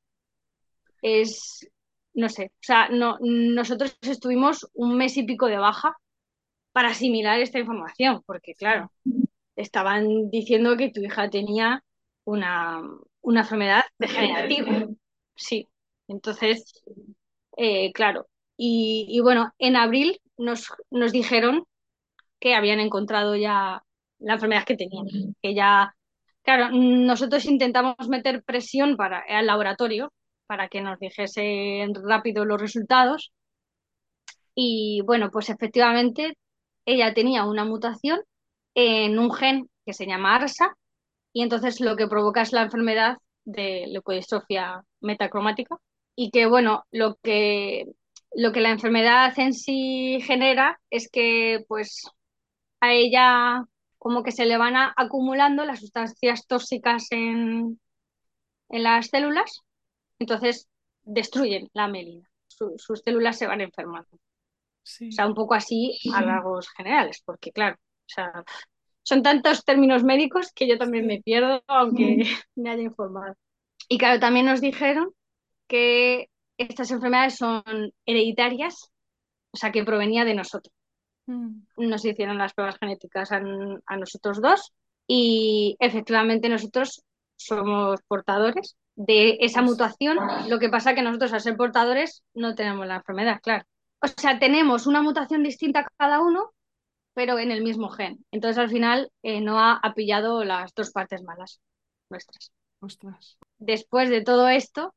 Es, 1.01 1.67
no 2.13 2.29
sé, 2.29 2.51
o 2.53 2.63
sea, 2.63 2.89
no, 2.89 3.17
nosotros 3.21 3.97
estuvimos 4.01 4.67
un 4.73 4.95
mes 4.97 5.17
y 5.17 5.23
pico 5.23 5.47
de 5.47 5.57
baja 5.57 5.97
para 6.73 6.89
asimilar 6.89 7.39
esta 7.39 7.59
información, 7.59 8.21
porque 8.25 8.53
claro, 8.55 8.91
estaban 9.55 10.29
diciendo 10.29 10.75
que 10.75 10.91
tu 10.91 11.01
hija 11.01 11.29
tenía 11.29 11.83
una, 12.25 12.81
una 13.21 13.41
enfermedad 13.41 13.83
degenerativa. 13.97 14.87
Sí, 15.35 15.69
entonces, 16.07 16.83
eh, 17.57 17.91
claro. 17.93 18.27
Y, 18.57 19.19
bueno, 19.21 19.53
en 19.57 19.75
abril 19.75 20.21
nos, 20.37 20.71
nos 20.91 21.11
dijeron 21.11 21.65
que 22.39 22.55
habían 22.55 22.79
encontrado 22.79 23.35
ya 23.35 23.83
la 24.19 24.33
enfermedad 24.33 24.63
que 24.65 24.77
tenían, 24.77 25.05
que 25.41 25.53
ya, 25.53 25.95
claro, 26.43 26.69
nosotros 26.71 27.45
intentamos 27.45 28.07
meter 28.07 28.43
presión 28.43 28.95
para 28.95 29.21
el 29.27 29.47
laboratorio 29.47 30.13
para 30.45 30.69
que 30.69 30.81
nos 30.81 30.99
dijesen 30.99 31.93
rápido 32.07 32.45
los 32.45 32.61
resultados. 32.61 33.31
Y 34.55 35.01
bueno, 35.05 35.31
pues 35.31 35.49
efectivamente 35.49 36.37
ella 36.85 37.13
tenía 37.13 37.45
una 37.45 37.65
mutación 37.65 38.21
en 38.75 39.19
un 39.19 39.33
gen 39.33 39.69
que 39.85 39.93
se 39.93 40.05
llama 40.05 40.35
ARSA 40.35 40.75
y 41.33 41.41
entonces 41.43 41.81
lo 41.81 41.95
que 41.95 42.07
provoca 42.07 42.41
es 42.41 42.53
la 42.53 42.63
enfermedad 42.63 43.17
de 43.45 43.85
leucodistrofia 43.87 44.83
metacromática 45.01 45.77
y 46.15 46.31
que 46.31 46.45
bueno, 46.45 46.85
lo 46.91 47.15
que, 47.23 47.85
lo 48.33 48.51
que 48.51 48.61
la 48.61 48.69
enfermedad 48.71 49.33
en 49.39 49.53
sí 49.53 50.19
genera 50.21 50.79
es 50.89 51.09
que 51.09 51.65
pues 51.67 52.03
a 52.81 52.93
ella 52.93 53.65
como 53.97 54.23
que 54.23 54.31
se 54.31 54.45
le 54.45 54.57
van 54.57 54.75
acumulando 54.75 55.65
las 55.65 55.79
sustancias 55.79 56.45
tóxicas 56.47 57.07
en, 57.11 57.79
en 58.69 58.83
las 58.83 59.07
células, 59.07 59.61
entonces 60.19 60.67
destruyen 61.03 61.69
la 61.73 61.87
melina, 61.87 62.29
sus 62.47 63.01
células 63.03 63.37
se 63.37 63.47
van 63.47 63.61
enfermando. 63.61 64.19
O 64.83 65.11
sea, 65.11 65.27
un 65.27 65.33
poco 65.33 65.53
así 65.53 65.97
a 66.13 66.21
rasgos 66.21 66.69
generales, 66.75 67.21
porque 67.25 67.51
claro, 67.51 67.77
o 67.77 68.09
sea, 68.09 68.43
son 69.01 69.23
tantos 69.23 69.63
términos 69.63 70.03
médicos 70.03 70.51
que 70.53 70.67
yo 70.67 70.77
también 70.77 71.07
me 71.07 71.21
pierdo, 71.21 71.63
aunque 71.67 72.17
me 72.55 72.69
haya 72.69 72.83
informado. 72.83 73.35
Y 73.87 73.97
claro, 73.97 74.19
también 74.19 74.45
nos 74.45 74.61
dijeron 74.61 75.11
que 75.67 76.29
estas 76.57 76.91
enfermedades 76.91 77.35
son 77.35 77.63
hereditarias, 78.05 78.89
o 79.51 79.57
sea, 79.57 79.71
que 79.71 79.83
provenía 79.83 80.25
de 80.25 80.35
nosotros. 80.35 80.73
Mm. 81.25 81.63
Nos 81.77 82.05
hicieron 82.05 82.37
las 82.37 82.53
pruebas 82.53 82.77
genéticas 82.79 83.31
a, 83.31 83.37
a 83.37 83.97
nosotros 83.97 84.41
dos 84.41 84.73
y 85.07 85.75
efectivamente 85.79 86.49
nosotros 86.49 87.03
somos 87.35 88.01
portadores 88.07 88.75
de 88.95 89.37
esa 89.41 89.61
pues 89.61 89.71
mutación. 89.71 90.17
Lo 90.47 90.59
que 90.59 90.69
pasa 90.69 90.91
es 90.91 90.95
que 90.95 91.01
nosotros 91.01 91.33
al 91.33 91.41
ser 91.41 91.57
portadores 91.57 92.23
no 92.33 92.55
tenemos 92.55 92.87
la 92.87 92.97
enfermedad, 92.97 93.39
claro. 93.41 93.65
O 94.03 94.07
sea, 94.07 94.37
tenemos 94.39 94.85
una 94.87 95.01
mutación 95.01 95.43
distinta 95.43 95.87
cada 95.97 96.21
uno, 96.21 96.53
pero 97.13 97.39
en 97.39 97.51
el 97.51 97.63
mismo 97.63 97.89
gen. 97.89 98.25
Entonces 98.31 98.57
al 98.57 98.69
final 98.69 99.11
eh, 99.23 99.41
no 99.41 99.59
ha, 99.59 99.81
pillado 99.95 100.43
las 100.43 100.73
dos 100.75 100.91
partes 100.91 101.23
malas 101.23 101.61
nuestras. 102.09 102.51
Después 103.59 104.09
de 104.09 104.21
todo 104.21 104.49
esto, 104.49 104.93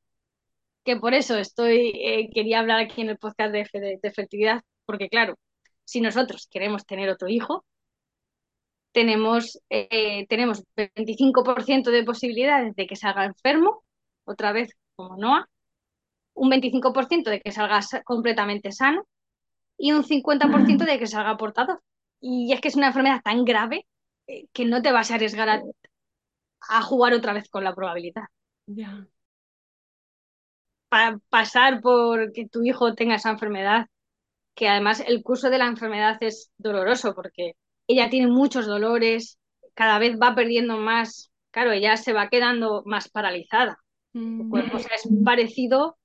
que 0.83 0.97
por 0.97 1.13
eso 1.13 1.37
estoy, 1.37 1.91
eh, 1.95 2.29
quería 2.33 2.59
hablar 2.59 2.79
aquí 2.81 3.01
en 3.01 3.09
el 3.09 3.17
podcast 3.17 3.53
de, 3.53 3.99
de 4.01 4.11
fertilidad, 4.11 4.61
porque 4.85 5.09
claro, 5.09 5.35
si 5.85 6.01
nosotros 6.01 6.47
queremos 6.51 6.85
tener 6.85 7.09
otro 7.09 7.29
hijo, 7.29 7.65
tenemos, 8.91 9.59
eh, 9.69 10.25
tenemos 10.27 10.63
25% 10.75 11.91
de 11.91 12.03
posibilidades 12.03 12.75
de 12.75 12.87
que 12.87 12.95
salga 12.95 13.25
enfermo, 13.25 13.83
otra 14.25 14.51
vez 14.53 14.71
como 14.95 15.17
Noah, 15.17 15.47
un 16.37 16.49
25% 16.49 17.29
de 17.29 17.41
que 17.41 17.51
salga 17.51 17.81
completamente 18.05 18.71
sano 18.71 19.05
y 19.77 19.91
un 19.91 20.03
50% 20.03 20.85
de 20.85 20.99
que 20.99 21.07
salga 21.07 21.37
portador. 21.37 21.81
Y 22.19 22.51
es 22.53 22.61
que 22.61 22.69
es 22.69 22.75
una 22.75 22.87
enfermedad 22.87 23.21
tan 23.23 23.43
grave 23.43 23.85
eh, 24.27 24.47
que 24.53 24.65
no 24.65 24.81
te 24.81 24.91
vas 24.91 25.11
a 25.11 25.15
arriesgar 25.15 25.49
a, 25.49 26.81
jugar 26.81 27.13
otra 27.13 27.33
vez 27.33 27.49
con 27.49 27.63
la 27.63 27.75
probabilidad. 27.75 28.25
Ya. 28.67 29.07
Para 30.89 31.19
pasar 31.29 31.81
por 31.81 32.31
que 32.31 32.47
tu 32.47 32.63
hijo 32.63 32.93
tenga 32.95 33.15
esa 33.15 33.29
enfermedad, 33.29 33.87
que 34.55 34.67
además 34.67 35.03
el 35.05 35.21
curso 35.21 35.49
de 35.49 35.59
la 35.59 35.67
enfermedad 35.67 36.17
es 36.21 36.51
doloroso 36.57 37.13
porque 37.13 37.53
ella 37.87 38.09
tiene 38.09 38.27
muchos 38.27 38.65
dolores, 38.65 39.37
cada 39.73 39.99
vez 39.99 40.17
va 40.19 40.33
perdiendo 40.33 40.77
más, 40.77 41.31
claro, 41.51 41.71
ella 41.71 41.97
se 41.97 42.13
va 42.13 42.29
quedando 42.29 42.83
más 42.85 43.09
paralizada. 43.09 43.77
Mm. 44.13 44.55
es 44.55 45.07
parecido, 45.23 45.97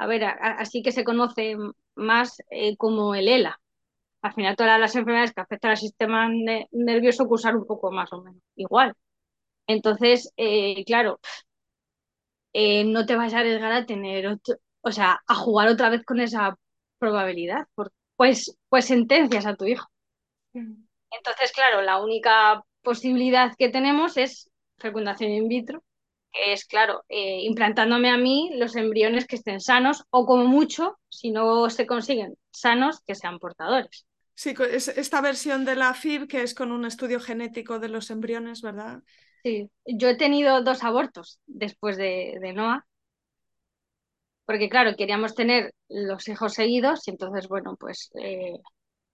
a 0.00 0.06
ver, 0.06 0.24
así 0.24 0.82
que 0.82 0.92
se 0.92 1.04
conoce 1.04 1.56
más 1.94 2.42
eh, 2.50 2.74
como 2.78 3.14
el 3.14 3.28
ELA. 3.28 3.60
Al 4.22 4.32
final 4.34 4.56
todas 4.56 4.80
las 4.80 4.96
enfermedades 4.96 5.32
que 5.34 5.42
afectan 5.42 5.72
al 5.72 5.76
sistema 5.76 6.26
nervioso 6.72 7.26
cursan 7.28 7.56
un 7.56 7.66
poco 7.66 7.92
más 7.92 8.10
o 8.14 8.22
menos 8.22 8.42
igual. 8.56 8.94
Entonces, 9.66 10.32
eh, 10.38 10.84
claro, 10.86 11.20
eh, 12.54 12.84
no 12.84 13.04
te 13.04 13.14
vas 13.16 13.34
a 13.34 13.40
arriesgar 13.40 13.72
a 13.72 13.84
tener, 13.86 14.38
o 14.80 14.92
sea, 14.92 15.20
a 15.26 15.34
jugar 15.34 15.68
otra 15.68 15.90
vez 15.90 16.02
con 16.04 16.18
esa 16.20 16.56
probabilidad, 16.98 17.66
pues, 18.16 18.56
pues 18.70 18.86
sentencias 18.86 19.44
a 19.44 19.54
tu 19.54 19.66
hijo. 19.66 19.86
Entonces, 21.10 21.52
claro, 21.52 21.82
la 21.82 22.02
única 22.02 22.62
posibilidad 22.82 23.54
que 23.58 23.68
tenemos 23.68 24.16
es 24.16 24.50
fecundación 24.78 25.30
in 25.32 25.48
vitro, 25.48 25.84
que 26.32 26.52
es, 26.52 26.64
claro, 26.66 27.04
eh, 27.08 27.40
implantándome 27.42 28.10
a 28.10 28.16
mí 28.16 28.50
los 28.54 28.76
embriones 28.76 29.26
que 29.26 29.36
estén 29.36 29.60
sanos 29.60 30.04
o 30.10 30.26
como 30.26 30.44
mucho, 30.46 30.98
si 31.08 31.30
no 31.30 31.70
se 31.70 31.86
consiguen 31.86 32.36
sanos, 32.50 33.00
que 33.06 33.14
sean 33.14 33.38
portadores. 33.38 34.06
Sí, 34.34 34.54
es 34.72 34.88
esta 34.88 35.20
versión 35.20 35.64
de 35.64 35.76
la 35.76 35.90
FIB 35.90 36.26
que 36.26 36.42
es 36.42 36.54
con 36.54 36.72
un 36.72 36.84
estudio 36.86 37.20
genético 37.20 37.78
de 37.78 37.88
los 37.90 38.10
embriones, 38.10 38.62
¿verdad? 38.62 39.02
Sí, 39.44 39.70
yo 39.86 40.08
he 40.08 40.16
tenido 40.16 40.62
dos 40.62 40.82
abortos 40.84 41.40
después 41.46 41.96
de, 41.96 42.38
de 42.40 42.52
Noah, 42.54 42.86
porque 44.44 44.68
claro, 44.68 44.96
queríamos 44.96 45.34
tener 45.34 45.72
los 45.88 46.26
hijos 46.28 46.54
seguidos 46.54 47.06
y 47.06 47.10
entonces, 47.12 47.48
bueno, 47.48 47.76
pues 47.78 48.10
eh, 48.20 48.54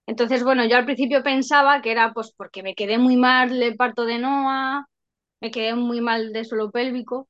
entonces, 0.07 0.44
bueno, 0.44 0.66
yo 0.66 0.76
al 0.76 0.85
principio 0.87 1.22
pensaba 1.24 1.83
que 1.83 1.92
era 1.92 2.12
pues 2.14 2.33
porque 2.37 2.62
me 2.62 2.74
quedé 2.74 2.98
muy 2.98 3.16
mal 3.16 3.62
el 3.62 3.76
parto 3.76 4.05
de 4.07 4.18
Noah, 4.20 4.87
me 5.40 5.51
quedé 5.51 5.75
muy 5.75 6.01
mal 6.01 6.33
de 6.33 6.44
suelo 6.44 6.70
pélvico 6.70 7.29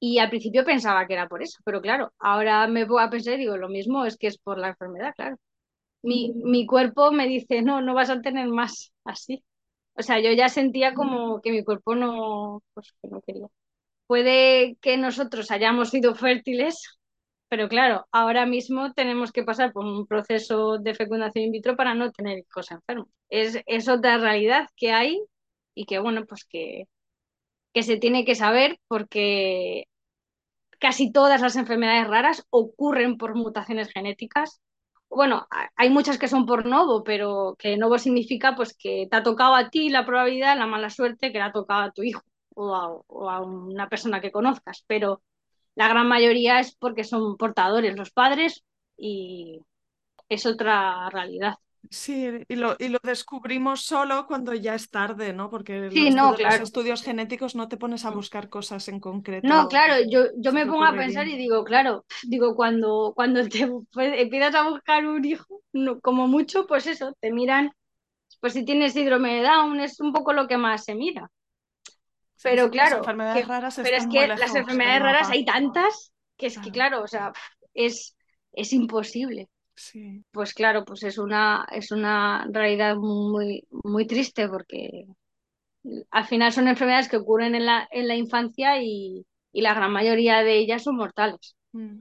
y 0.00 0.18
al 0.18 0.30
principio 0.30 0.64
pensaba 0.64 1.06
que 1.06 1.14
era 1.14 1.28
por 1.28 1.42
eso, 1.42 1.58
pero 1.64 1.80
claro, 1.82 2.12
ahora 2.18 2.66
me 2.68 2.84
voy 2.84 3.02
a 3.02 3.10
pensar 3.10 3.34
y 3.34 3.38
digo, 3.38 3.56
lo 3.56 3.68
mismo 3.68 4.04
es 4.04 4.16
que 4.18 4.26
es 4.28 4.38
por 4.38 4.58
la 4.58 4.68
enfermedad, 4.70 5.14
claro. 5.16 5.36
Mi, 6.02 6.32
mi 6.34 6.66
cuerpo 6.66 7.12
me 7.12 7.28
dice, 7.28 7.62
no, 7.62 7.80
no 7.82 7.94
vas 7.94 8.10
a 8.10 8.20
tener 8.22 8.48
más 8.48 8.92
así. 9.04 9.44
O 9.94 10.02
sea, 10.02 10.20
yo 10.20 10.32
ya 10.32 10.48
sentía 10.48 10.94
como 10.94 11.40
que 11.42 11.52
mi 11.52 11.64
cuerpo 11.64 11.94
no, 11.96 12.62
pues, 12.74 12.92
que 13.02 13.08
no 13.08 13.20
quería. 13.22 13.48
Puede 14.06 14.76
que 14.80 14.96
nosotros 14.98 15.50
hayamos 15.50 15.90
sido 15.90 16.14
fértiles 16.14 16.98
pero 17.48 17.68
claro, 17.68 18.06
ahora 18.12 18.46
mismo 18.46 18.92
tenemos 18.94 19.30
que 19.32 19.42
pasar 19.44 19.72
por 19.72 19.84
un 19.84 20.06
proceso 20.06 20.78
de 20.78 20.94
fecundación 20.94 21.44
in 21.46 21.52
vitro 21.52 21.76
para 21.76 21.94
no 21.94 22.10
tener 22.10 22.38
hijos 22.38 22.70
enfermos. 22.70 23.08
Es, 23.28 23.60
es 23.66 23.88
otra 23.88 24.18
realidad 24.18 24.68
que 24.76 24.92
hay 24.92 25.22
y 25.74 25.84
que, 25.86 25.98
bueno, 25.98 26.24
pues 26.26 26.44
que, 26.46 26.84
que 27.72 27.82
se 27.82 27.96
tiene 27.96 28.24
que 28.24 28.34
saber 28.34 28.78
porque 28.88 29.86
casi 30.78 31.12
todas 31.12 31.40
las 31.40 31.56
enfermedades 31.56 32.08
raras 32.08 32.46
ocurren 32.50 33.16
por 33.18 33.34
mutaciones 33.34 33.90
genéticas. 33.92 34.60
Bueno, 35.08 35.46
hay 35.76 35.90
muchas 35.90 36.18
que 36.18 36.28
son 36.28 36.46
por 36.46 36.66
novo, 36.66 37.04
pero 37.04 37.56
que 37.58 37.76
novo 37.76 37.98
significa 37.98 38.54
pues 38.56 38.74
que 38.76 39.06
te 39.10 39.16
ha 39.16 39.22
tocado 39.22 39.54
a 39.54 39.70
ti 39.70 39.90
la 39.90 40.06
probabilidad, 40.06 40.56
la 40.58 40.66
mala 40.66 40.90
suerte 40.90 41.32
que 41.32 41.38
le 41.38 41.44
ha 41.44 41.52
tocado 41.52 41.82
a 41.82 41.92
tu 41.92 42.02
hijo 42.02 42.22
o 42.54 42.74
a, 42.74 42.88
o 43.06 43.30
a 43.30 43.40
una 43.42 43.88
persona 43.88 44.20
que 44.20 44.32
conozcas, 44.32 44.84
pero 44.86 45.22
la 45.74 45.88
gran 45.88 46.08
mayoría 46.08 46.60
es 46.60 46.74
porque 46.76 47.04
son 47.04 47.36
portadores 47.36 47.96
los 47.96 48.10
padres 48.10 48.64
y 48.96 49.60
es 50.28 50.46
otra 50.46 51.08
realidad. 51.10 51.54
Sí, 51.90 52.28
y 52.48 52.56
lo, 52.56 52.76
y 52.78 52.88
lo 52.88 52.98
descubrimos 53.02 53.82
solo 53.82 54.26
cuando 54.26 54.54
ya 54.54 54.74
es 54.74 54.88
tarde, 54.88 55.32
¿no? 55.32 55.50
Porque 55.50 55.90
sí, 55.90 56.06
los, 56.06 56.14
no, 56.14 56.36
los 56.36 56.60
estudios 56.60 57.02
genéticos 57.02 57.54
no 57.54 57.68
te 57.68 57.76
pones 57.76 58.04
a 58.04 58.10
buscar 58.10 58.48
cosas 58.48 58.86
en 58.88 59.00
concreto. 59.00 59.46
No, 59.46 59.68
claro, 59.68 59.96
yo, 60.08 60.26
yo 60.36 60.52
me 60.52 60.64
pongo 60.64 60.84
a 60.84 60.92
pensar 60.94 61.26
y 61.28 61.36
digo, 61.36 61.64
claro, 61.64 62.04
digo, 62.28 62.54
cuando, 62.54 63.12
cuando 63.14 63.46
te 63.48 63.68
pues, 63.92 64.12
empiezas 64.16 64.54
a 64.54 64.68
buscar 64.68 65.06
un 65.06 65.24
hijo, 65.24 65.62
como 66.02 66.28
mucho, 66.28 66.66
pues 66.66 66.86
eso, 66.86 67.16
te 67.20 67.32
miran, 67.32 67.72
pues 68.40 68.52
si 68.52 68.64
tienes 68.64 68.92
síndrome 68.92 69.36
de 69.36 69.42
Down, 69.42 69.80
es 69.80 70.00
un 70.00 70.12
poco 70.12 70.32
lo 70.32 70.46
que 70.46 70.56
más 70.56 70.84
se 70.84 70.94
mira. 70.94 71.30
Pero 72.42 72.70
claro, 72.70 73.02
pero 73.04 73.96
es 73.96 74.06
que 74.08 74.26
las 74.26 74.54
enfermedades 74.54 75.02
raras 75.02 75.30
hay 75.30 75.44
tantas 75.44 76.12
que 76.36 76.46
es 76.46 76.58
que 76.58 76.72
claro, 76.72 77.02
o 77.02 77.06
sea, 77.06 77.32
es, 77.72 78.16
es 78.52 78.72
imposible. 78.72 79.48
Sí. 79.74 80.24
Pues 80.30 80.54
claro, 80.54 80.84
pues 80.84 81.02
es 81.02 81.18
una, 81.18 81.66
es 81.72 81.90
una 81.90 82.46
realidad 82.50 82.96
muy, 82.96 83.66
muy 83.70 84.06
triste 84.06 84.48
porque 84.48 85.06
al 86.10 86.26
final 86.26 86.52
son 86.52 86.68
enfermedades 86.68 87.08
que 87.08 87.16
ocurren 87.16 87.54
en 87.54 87.66
la, 87.66 87.88
en 87.90 88.08
la 88.08 88.14
infancia 88.14 88.82
y, 88.82 89.26
y 89.52 89.62
la 89.62 89.74
gran 89.74 89.92
mayoría 89.92 90.42
de 90.42 90.58
ellas 90.58 90.84
son 90.84 90.96
mortales. 90.96 91.56
Mm. 91.72 91.98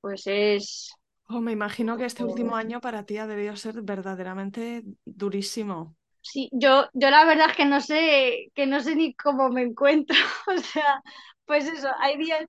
Pues 0.00 0.22
es... 0.26 0.92
Oh, 1.28 1.40
me 1.40 1.52
imagino 1.52 1.96
que 1.96 2.04
este 2.04 2.24
último 2.24 2.54
año 2.54 2.80
para 2.80 3.04
ti 3.04 3.18
ha 3.18 3.26
debido 3.26 3.56
ser 3.56 3.82
verdaderamente 3.82 4.84
durísimo. 5.04 5.96
Sí, 6.22 6.48
yo, 6.52 6.86
yo 6.92 7.10
la 7.10 7.24
verdad 7.24 7.50
es 7.50 7.56
que 7.56 7.64
no 7.64 7.80
sé, 7.80 8.50
que 8.54 8.66
no 8.66 8.80
sé 8.80 8.96
ni 8.96 9.14
cómo 9.14 9.48
me 9.48 9.62
encuentro. 9.62 10.16
O 10.48 10.58
sea, 10.58 11.02
pues 11.44 11.66
eso, 11.66 11.88
hay 12.00 12.16
días, 12.18 12.44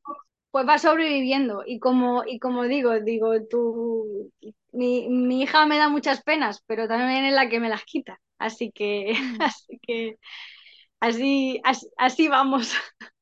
pues 0.51 0.67
va 0.67 0.77
sobreviviendo. 0.77 1.63
Y 1.65 1.79
como, 1.79 2.23
y 2.25 2.39
como 2.39 2.63
digo, 2.63 2.99
digo, 2.99 3.33
tú, 3.49 4.31
mi, 4.71 5.09
mi 5.09 5.41
hija 5.41 5.65
me 5.65 5.77
da 5.77 5.89
muchas 5.89 6.21
penas, 6.23 6.63
pero 6.67 6.87
también 6.87 7.25
es 7.25 7.33
la 7.33 7.49
que 7.49 7.59
me 7.59 7.69
las 7.69 7.83
quita. 7.83 8.19
Así 8.37 8.71
que, 8.71 9.13
mm. 9.39 9.41
así 9.41 9.79
que, 9.81 10.17
así, 10.99 11.61
así, 11.97 12.27
vamos. 12.27 12.73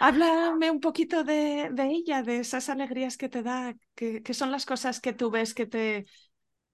Háblame 0.00 0.70
un 0.70 0.80
poquito 0.80 1.24
de, 1.24 1.68
de, 1.72 1.84
ella, 1.84 2.22
de 2.22 2.38
esas 2.38 2.68
alegrías 2.68 3.16
que 3.16 3.28
te 3.28 3.42
da, 3.42 3.74
que, 3.94 4.22
que 4.22 4.34
son 4.34 4.50
las 4.50 4.64
cosas 4.64 5.00
que 5.00 5.12
tú 5.12 5.30
ves 5.30 5.52
que 5.52 5.66
te, 5.66 6.06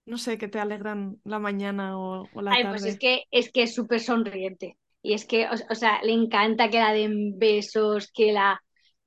no 0.07 0.19
sé, 0.19 0.39
que 0.39 0.49
te 0.49 0.61
alegran 0.61 1.19
la 1.25 1.39
mañana 1.39 1.99
o, 1.99 2.29
la 2.41 2.53
Ay, 2.53 2.63
tarde? 2.63 2.79
pues 2.79 2.85
es 2.85 2.99
que 2.99 3.25
es 3.31 3.51
que 3.51 3.63
es 3.63 3.75
súper 3.75 4.01
sonriente. 4.01 4.79
Y 5.03 5.13
es 5.13 5.27
que, 5.27 5.47
o, 5.49 5.75
sea, 5.75 6.03
le 6.03 6.13
encanta 6.13 6.71
que 6.71 6.79
la 6.79 6.93
den 6.95 7.39
besos, 7.39 8.11
que 8.11 8.33
la, 8.33 8.63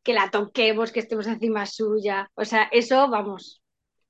que 0.07 0.13
la 0.13 0.31
toquemos, 0.31 0.93
que 0.93 1.01
estemos 1.01 1.27
encima 1.27 1.65
suya. 1.65 2.31
O 2.35 2.45
sea, 2.45 2.69
eso, 2.71 3.09
vamos, 3.09 3.61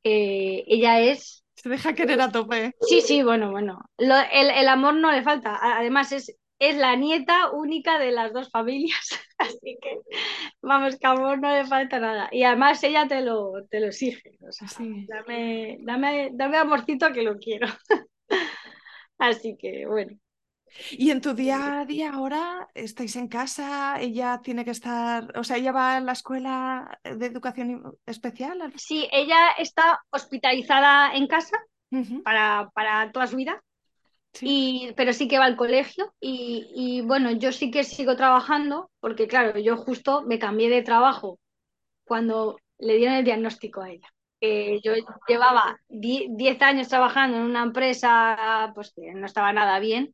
eh, 0.04 0.64
ella 0.68 1.00
es... 1.00 1.44
Se 1.56 1.70
deja 1.70 1.96
querer 1.96 2.22
a 2.22 2.32
tope. 2.32 2.76
Sí, 2.82 3.02
sí, 3.02 3.24
bueno, 3.24 3.50
bueno. 3.50 3.80
el, 3.98 4.12
el, 4.52 4.68
amor 4.68 4.94
no 4.94 5.12
le 5.12 5.24
falta. 5.24 5.58
Además, 5.60 6.12
es, 6.12 6.38
es 6.60 6.78
la 6.78 6.96
nieta 6.96 7.50
única 7.50 7.98
de 7.98 8.12
las 8.12 8.32
dos 8.32 8.52
familias. 8.52 9.10
Así 9.40 9.80
que, 9.82 10.02
vamos, 10.62 10.98
que 10.98 11.08
amor 11.08 11.40
no 11.40 11.52
le 11.52 11.66
falta 11.66 12.00
nada. 12.00 12.30
Y 12.32 12.44
además 12.44 12.84
ella 12.84 13.08
te 13.08 13.22
lo, 13.22 13.66
te 13.68 13.80
lo 13.80 13.88
exige. 13.88 14.38
O 14.48 14.52
sea, 14.52 14.68
dame, 15.08 15.80
dame, 15.82 16.30
dame 16.34 16.58
amorcito 16.58 17.12
que 17.12 17.24
lo 17.24 17.40
quiero. 17.40 17.66
Así 19.18 19.58
que, 19.58 19.88
bueno. 19.88 20.16
Y 20.92 21.12
en 21.12 21.22
tu 21.22 21.34
día 21.34 21.82
a 21.82 21.86
día 21.86 22.12
ahora 22.14 22.70
estáis 22.74 23.16
en 23.16 23.28
casa, 23.28 24.00
ella 24.00 24.42
tiene 24.44 24.64
que 24.66 24.72
estar, 24.72 25.38
o 25.38 25.44
sea, 25.44 25.58
ella 25.58 25.72
va 25.72 25.98
a 25.98 26.00
la 26.00 26.12
escuela 26.12 27.00
de 27.04 27.26
educación 27.26 27.98
especial. 28.06 28.74
Sí, 28.76 29.08
ella 29.12 29.50
está 29.58 30.02
hospitalizada 30.10 31.16
en 31.16 31.28
casa 31.28 31.58
para, 32.24 32.70
para, 32.74 33.12
toda 33.12 33.28
su 33.28 33.38
vida, 33.38 33.64
y, 34.42 34.92
pero 34.96 35.14
sí 35.14 35.28
que 35.28 35.40
va 35.40 35.46
al 35.46 35.56
colegio 35.56 36.14
y, 36.20 36.68
y, 36.76 37.02
bueno, 37.02 37.32
yo 37.32 37.52
sí 37.52 37.72
que 37.72 37.84
sigo 37.84 38.16
trabajando 38.16 38.92
porque 39.00 39.28
claro, 39.28 39.58
yo 39.60 39.78
justo 39.78 40.24
me 40.24 40.38
cambié 40.38 40.70
de 40.70 40.84
trabajo 40.84 41.40
cuando 42.04 42.58
le 42.78 42.98
dieron 42.98 43.16
el 43.16 43.26
diagnóstico 43.26 43.82
a 43.82 43.90
ella. 43.90 44.08
Eh, 44.40 44.80
yo 44.84 44.94
llevaba 45.28 45.80
10 45.88 46.62
años 46.62 46.90
trabajando 46.90 47.38
en 47.38 47.44
una 47.44 47.64
empresa 47.64 48.72
pues 48.76 48.94
que 48.96 49.12
no 49.14 49.26
estaba 49.26 49.52
nada 49.52 49.80
bien 49.80 50.14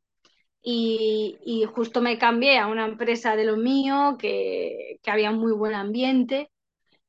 y, 0.63 1.65
justo 1.75 2.01
me 2.01 2.17
cambié 2.17 2.57
a 2.57 2.67
una 2.67 2.85
empresa 2.85 3.35
de 3.35 3.43
lo 3.45 3.57
mío, 3.57 4.15
que, 4.17 4.99
que 5.03 5.11
había 5.11 5.31
muy 5.31 5.51
buen 5.51 5.73
ambiente, 5.73 6.49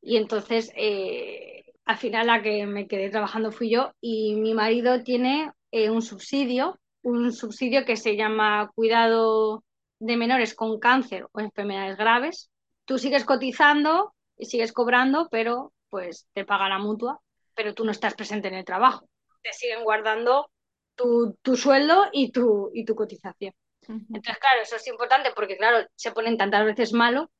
y 0.00 0.16
entonces 0.16 0.72
eh, 0.76 1.64
al 1.84 1.96
final 1.96 2.26
la 2.26 2.42
que 2.42 2.66
me 2.66 2.88
quedé 2.88 3.10
trabajando 3.10 3.52
fui 3.52 3.70
yo, 3.70 3.92
y 4.00 4.34
mi 4.34 4.54
marido 4.54 5.02
tiene 5.02 5.52
eh, 5.70 5.90
un 5.90 6.02
subsidio, 6.02 6.78
un 7.02 7.32
subsidio 7.32 7.84
que 7.84 7.96
se 7.96 8.16
llama 8.16 8.70
Cuidado 8.74 9.64
de 10.00 10.16
Menores 10.16 10.54
con 10.54 10.80
Cáncer 10.80 11.26
o 11.32 11.40
Enfermedades 11.40 11.96
Graves. 11.96 12.50
Tú 12.84 12.98
sigues 12.98 13.24
cotizando 13.24 14.14
y 14.36 14.46
sigues 14.46 14.72
cobrando, 14.72 15.28
pero 15.30 15.72
pues 15.90 16.26
te 16.32 16.44
paga 16.44 16.68
la 16.68 16.78
mutua, 16.78 17.20
pero 17.54 17.72
tú 17.72 17.84
no 17.84 17.92
estás 17.92 18.14
presente 18.14 18.48
en 18.48 18.54
el 18.54 18.64
trabajo. 18.64 19.08
Te 19.42 19.52
siguen 19.52 19.84
guardando 19.84 20.50
tu, 20.94 21.36
tu 21.42 21.56
sueldo 21.56 22.06
y 22.12 22.32
tu, 22.32 22.70
y 22.74 22.84
tu 22.84 22.94
cotización. 22.94 23.52
Entonces, 23.86 24.38
claro, 24.38 24.62
eso 24.62 24.76
es 24.76 24.86
importante 24.88 25.30
porque, 25.34 25.56
claro, 25.56 25.86
se 25.94 26.12
ponen 26.12 26.38
tantas 26.38 26.64
veces 26.64 26.92
malo, 26.92 27.30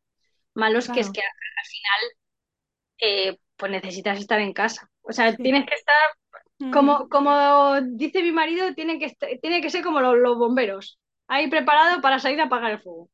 malos 0.54 0.88
que 0.88 1.00
es 1.00 1.10
que 1.10 1.20
al 1.20 1.66
final, 1.66 2.16
eh, 2.98 3.38
pues 3.56 3.72
necesitas 3.72 4.18
estar 4.18 4.40
en 4.40 4.52
casa. 4.52 4.90
O 5.02 5.12
sea, 5.12 5.34
tienes 5.34 5.66
que 5.66 5.74
estar, 5.74 6.72
como, 6.72 7.08
como 7.08 7.80
dice 7.80 8.22
mi 8.22 8.32
marido, 8.32 8.74
tiene 8.74 8.98
que, 8.98 9.14
tiene 9.40 9.62
que 9.62 9.70
ser 9.70 9.82
como 9.82 10.00
los, 10.00 10.16
los 10.18 10.36
bomberos, 10.36 10.98
ahí 11.28 11.48
preparado 11.48 12.00
para 12.00 12.18
salir 12.18 12.40
a 12.40 12.44
apagar 12.44 12.72
el 12.72 12.82
fuego. 12.82 13.08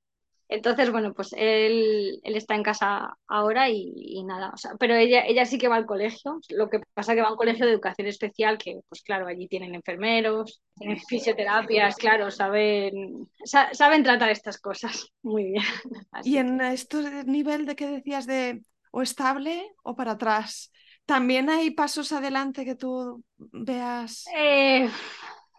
Entonces, 0.53 0.91
bueno, 0.91 1.15
pues 1.15 1.33
él, 1.37 2.19
él 2.25 2.37
está 2.37 2.57
en 2.57 2.65
casa 2.65 3.17
ahora 3.29 3.71
y, 3.71 4.21
nada, 4.25 4.51
o 4.53 4.57
sea, 4.57 4.73
pero 4.81 4.97
ella, 4.97 5.25
ella 5.25 5.45
sí 5.47 5.59
que 5.59 5.69
va 5.69 5.77
al 5.77 5.87
colegio, 5.87 6.41
lo 6.49 6.69
que 6.69 6.81
pasa 6.93 7.15
que 7.15 7.21
va 7.21 7.29
a 7.29 7.31
un 7.31 7.37
colegio 7.37 7.65
de 7.65 7.73
educación 7.73 8.09
especial 8.09 8.59
que, 8.59 8.81
pues 8.89 9.03
claro, 9.03 9.29
allí 9.29 9.47
tienen 9.47 9.77
enfermeros, 9.77 10.61
tienen 10.75 10.99
fisioterapias, 10.99 11.95
claro, 11.95 12.33
saben, 12.33 13.31
saben 13.45 14.03
tratar 14.03 14.31
estas 14.31 14.59
cosas 14.59 15.07
muy 15.23 15.53
bien. 15.53 15.63
y 16.25 16.39
en 16.39 16.61
este 16.61 17.25
nivel 17.27 17.65
de 17.65 17.77
que 17.77 17.87
decías 17.87 18.27
de 18.27 18.61
o 18.91 19.03
estable 19.03 19.71
o 19.85 19.95
para 19.95 20.13
atrás, 20.13 20.73
¿también 21.07 21.49
hay 21.49 21.71
pasos 21.71 22.11
adelante 22.11 22.65
que 22.65 22.75
tú 22.75 23.23
veas? 23.37 24.25
Eh, 24.37 24.91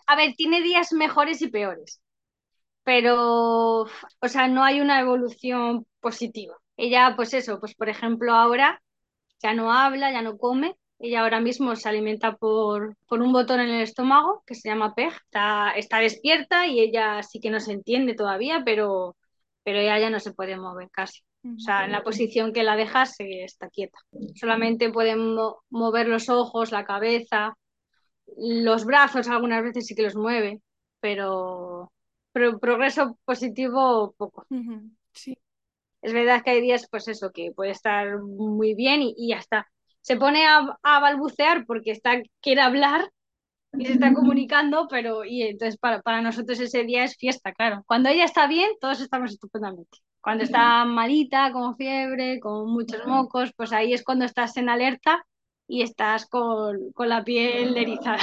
a 0.05 0.15
ver, 0.17 0.33
tiene 0.35 0.61
días 0.61 0.91
mejores 0.91 1.41
y 1.41 1.47
peores 1.47 2.00
pero, 2.83 3.81
o 3.83 4.27
sea, 4.27 4.47
no 4.47 4.63
hay 4.63 4.81
una 4.81 4.99
evolución 4.99 5.85
positiva. 5.99 6.55
Ella, 6.77 7.13
pues 7.15 7.33
eso, 7.33 7.59
pues 7.59 7.75
por 7.75 7.89
ejemplo, 7.89 8.33
ahora 8.33 8.81
ya 9.41 9.53
no 9.53 9.71
habla, 9.71 10.11
ya 10.11 10.21
no 10.21 10.37
come. 10.37 10.75
Ella 10.99 11.21
ahora 11.21 11.39
mismo 11.39 11.75
se 11.75 11.89
alimenta 11.89 12.35
por, 12.35 12.95
por 13.07 13.21
un 13.21 13.33
botón 13.33 13.59
en 13.59 13.69
el 13.69 13.81
estómago 13.81 14.43
que 14.45 14.55
se 14.55 14.69
llama 14.69 14.93
PEG. 14.93 15.13
Está, 15.13 15.71
está 15.71 15.99
despierta 15.99 16.67
y 16.67 16.79
ella 16.79 17.23
sí 17.23 17.39
que 17.39 17.49
no 17.49 17.59
se 17.59 17.73
entiende 17.73 18.13
todavía, 18.13 18.61
pero, 18.63 19.15
pero 19.63 19.79
ella 19.79 19.99
ya 19.99 20.09
no 20.09 20.19
se 20.19 20.33
puede 20.33 20.57
mover 20.57 20.89
casi. 20.91 21.21
O 21.43 21.59
sea, 21.59 21.85
en 21.85 21.91
la 21.91 22.03
posición 22.03 22.53
que 22.53 22.61
la 22.61 22.75
dejas 22.75 23.15
está 23.19 23.67
quieta. 23.69 23.97
Solamente 24.35 24.91
puede 24.91 25.15
mover 25.15 26.07
los 26.07 26.29
ojos, 26.29 26.71
la 26.71 26.85
cabeza, 26.85 27.57
los 28.37 28.85
brazos 28.85 29.27
algunas 29.27 29.63
veces 29.63 29.87
sí 29.87 29.95
que 29.95 30.03
los 30.03 30.15
mueve, 30.15 30.61
pero, 30.99 31.91
pero 32.31 32.59
progreso 32.59 33.17
positivo 33.25 34.13
poco. 34.17 34.45
Sí. 35.13 35.37
Es 36.01 36.13
verdad 36.13 36.41
que 36.43 36.51
hay 36.51 36.61
días, 36.61 36.87
pues 36.89 37.07
eso, 37.07 37.31
que 37.31 37.51
puede 37.51 37.71
estar 37.71 38.19
muy 38.19 38.73
bien 38.73 39.01
y, 39.01 39.13
y 39.17 39.33
hasta 39.33 39.67
se 40.01 40.15
pone 40.17 40.45
a, 40.47 40.77
a, 40.81 40.99
balbucear 40.99 41.65
porque 41.65 41.91
está, 41.91 42.21
quiere 42.41 42.61
hablar 42.61 43.11
y 43.73 43.85
se 43.85 43.93
está 43.93 44.13
comunicando, 44.13 44.87
pero 44.89 45.23
y 45.23 45.43
entonces 45.43 45.77
para, 45.77 46.01
para, 46.01 46.21
nosotros 46.21 46.59
ese 46.59 46.83
día 46.83 47.03
es 47.03 47.15
fiesta, 47.15 47.53
claro. 47.53 47.83
Cuando 47.85 48.09
ella 48.09 48.25
está 48.25 48.47
bien, 48.47 48.71
todos 48.81 48.99
estamos 48.99 49.31
estupendamente. 49.31 49.99
Cuando 50.19 50.43
está 50.43 50.85
malita, 50.85 51.51
con 51.51 51.75
fiebre, 51.77 52.39
con 52.39 52.69
muchos 52.71 53.05
mocos, 53.07 53.53
pues 53.55 53.71
ahí 53.71 53.93
es 53.93 54.03
cuando 54.03 54.25
estás 54.25 54.57
en 54.57 54.69
alerta 54.69 55.25
y 55.67 55.83
estás 55.83 56.27
con, 56.27 56.91
con 56.93 57.09
la 57.09 57.23
piel 57.23 57.77
erizada. 57.77 58.19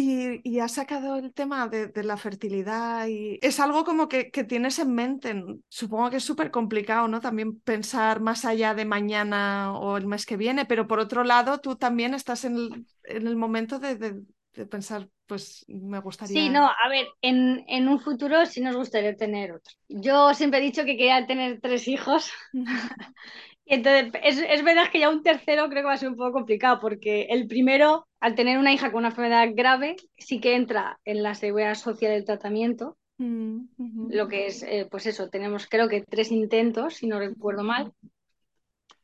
Y, 0.00 0.40
y 0.44 0.60
has 0.60 0.74
sacado 0.74 1.16
el 1.16 1.32
tema 1.32 1.66
de, 1.66 1.88
de, 1.88 2.04
la 2.04 2.16
fertilidad 2.16 3.08
y 3.08 3.36
es 3.42 3.58
algo 3.58 3.82
como 3.82 4.08
que, 4.08 4.30
que 4.30 4.44
tienes 4.44 4.78
en 4.78 4.94
mente. 4.94 5.34
Supongo 5.68 6.10
que 6.10 6.18
es 6.18 6.24
súper 6.24 6.52
complicado, 6.52 7.08
¿no? 7.08 7.20
También 7.20 7.58
pensar 7.60 8.20
más 8.20 8.44
allá 8.44 8.74
de 8.74 8.84
mañana 8.84 9.76
o 9.76 9.96
el 9.96 10.06
mes 10.06 10.24
que 10.24 10.36
viene, 10.36 10.66
pero 10.66 10.86
por 10.86 11.00
otro 11.00 11.24
lado, 11.24 11.58
tú 11.58 11.74
también 11.74 12.14
estás 12.14 12.44
en 12.44 12.54
el, 12.54 12.86
en 13.02 13.26
el 13.26 13.34
momento 13.34 13.80
de, 13.80 13.96
de, 13.96 14.22
de, 14.52 14.66
pensar, 14.66 15.08
pues 15.26 15.64
me 15.66 15.98
gustaría. 15.98 16.42
Sí, 16.42 16.48
no, 16.48 16.66
a 16.66 16.88
ver, 16.88 17.08
en, 17.20 17.64
en, 17.66 17.88
un 17.88 17.98
futuro 17.98 18.46
sí 18.46 18.60
nos 18.60 18.76
gustaría 18.76 19.16
tener 19.16 19.50
otro. 19.50 19.74
Yo 19.88 20.32
siempre 20.32 20.60
he 20.60 20.62
dicho 20.62 20.84
que 20.84 20.96
quería 20.96 21.26
tener 21.26 21.60
tres 21.60 21.88
hijos 21.88 22.30
entonces, 23.68 24.12
es, 24.22 24.38
es, 24.38 24.64
verdad 24.64 24.90
que 24.90 25.00
ya 25.00 25.10
un 25.10 25.22
tercero 25.22 25.68
creo 25.68 25.82
que 25.82 25.86
va 25.86 25.92
a 25.92 25.98
ser 25.98 26.08
un 26.08 26.16
poco 26.16 26.32
complicado, 26.32 26.80
porque 26.80 27.26
el 27.30 27.46
primero, 27.46 28.06
al 28.20 28.34
tener 28.34 28.58
una 28.58 28.72
hija 28.72 28.90
con 28.90 29.00
una 29.00 29.08
enfermedad 29.08 29.48
grave, 29.54 29.96
sí 30.16 30.40
que 30.40 30.54
entra 30.54 30.98
en 31.04 31.22
la 31.22 31.34
seguridad 31.34 31.74
social 31.74 32.12
del 32.12 32.24
tratamiento. 32.24 32.96
Mm 33.18 33.68
-hmm. 33.76 34.10
Lo 34.10 34.28
que 34.28 34.46
es, 34.46 34.62
eh, 34.62 34.86
pues 34.90 35.06
eso, 35.06 35.28
tenemos 35.28 35.66
creo 35.66 35.88
que 35.88 36.02
tres 36.02 36.30
intentos, 36.32 36.94
si 36.94 37.06
no 37.06 37.18
recuerdo 37.18 37.64
mal. 37.64 37.92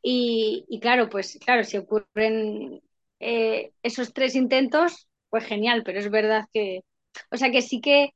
Y, 0.01 0.65
y 0.69 0.79
claro, 0.79 1.09
pues 1.09 1.37
claro, 1.43 1.63
si 1.63 1.77
ocurren 1.77 2.81
eh, 3.19 3.71
esos 3.83 4.13
tres 4.13 4.35
intentos, 4.35 5.07
pues 5.29 5.45
genial, 5.45 5.83
pero 5.83 5.99
es 5.99 6.09
verdad 6.09 6.45
que, 6.53 6.81
o 7.31 7.37
sea 7.37 7.51
que 7.51 7.61
sí 7.61 7.81
que 7.81 8.11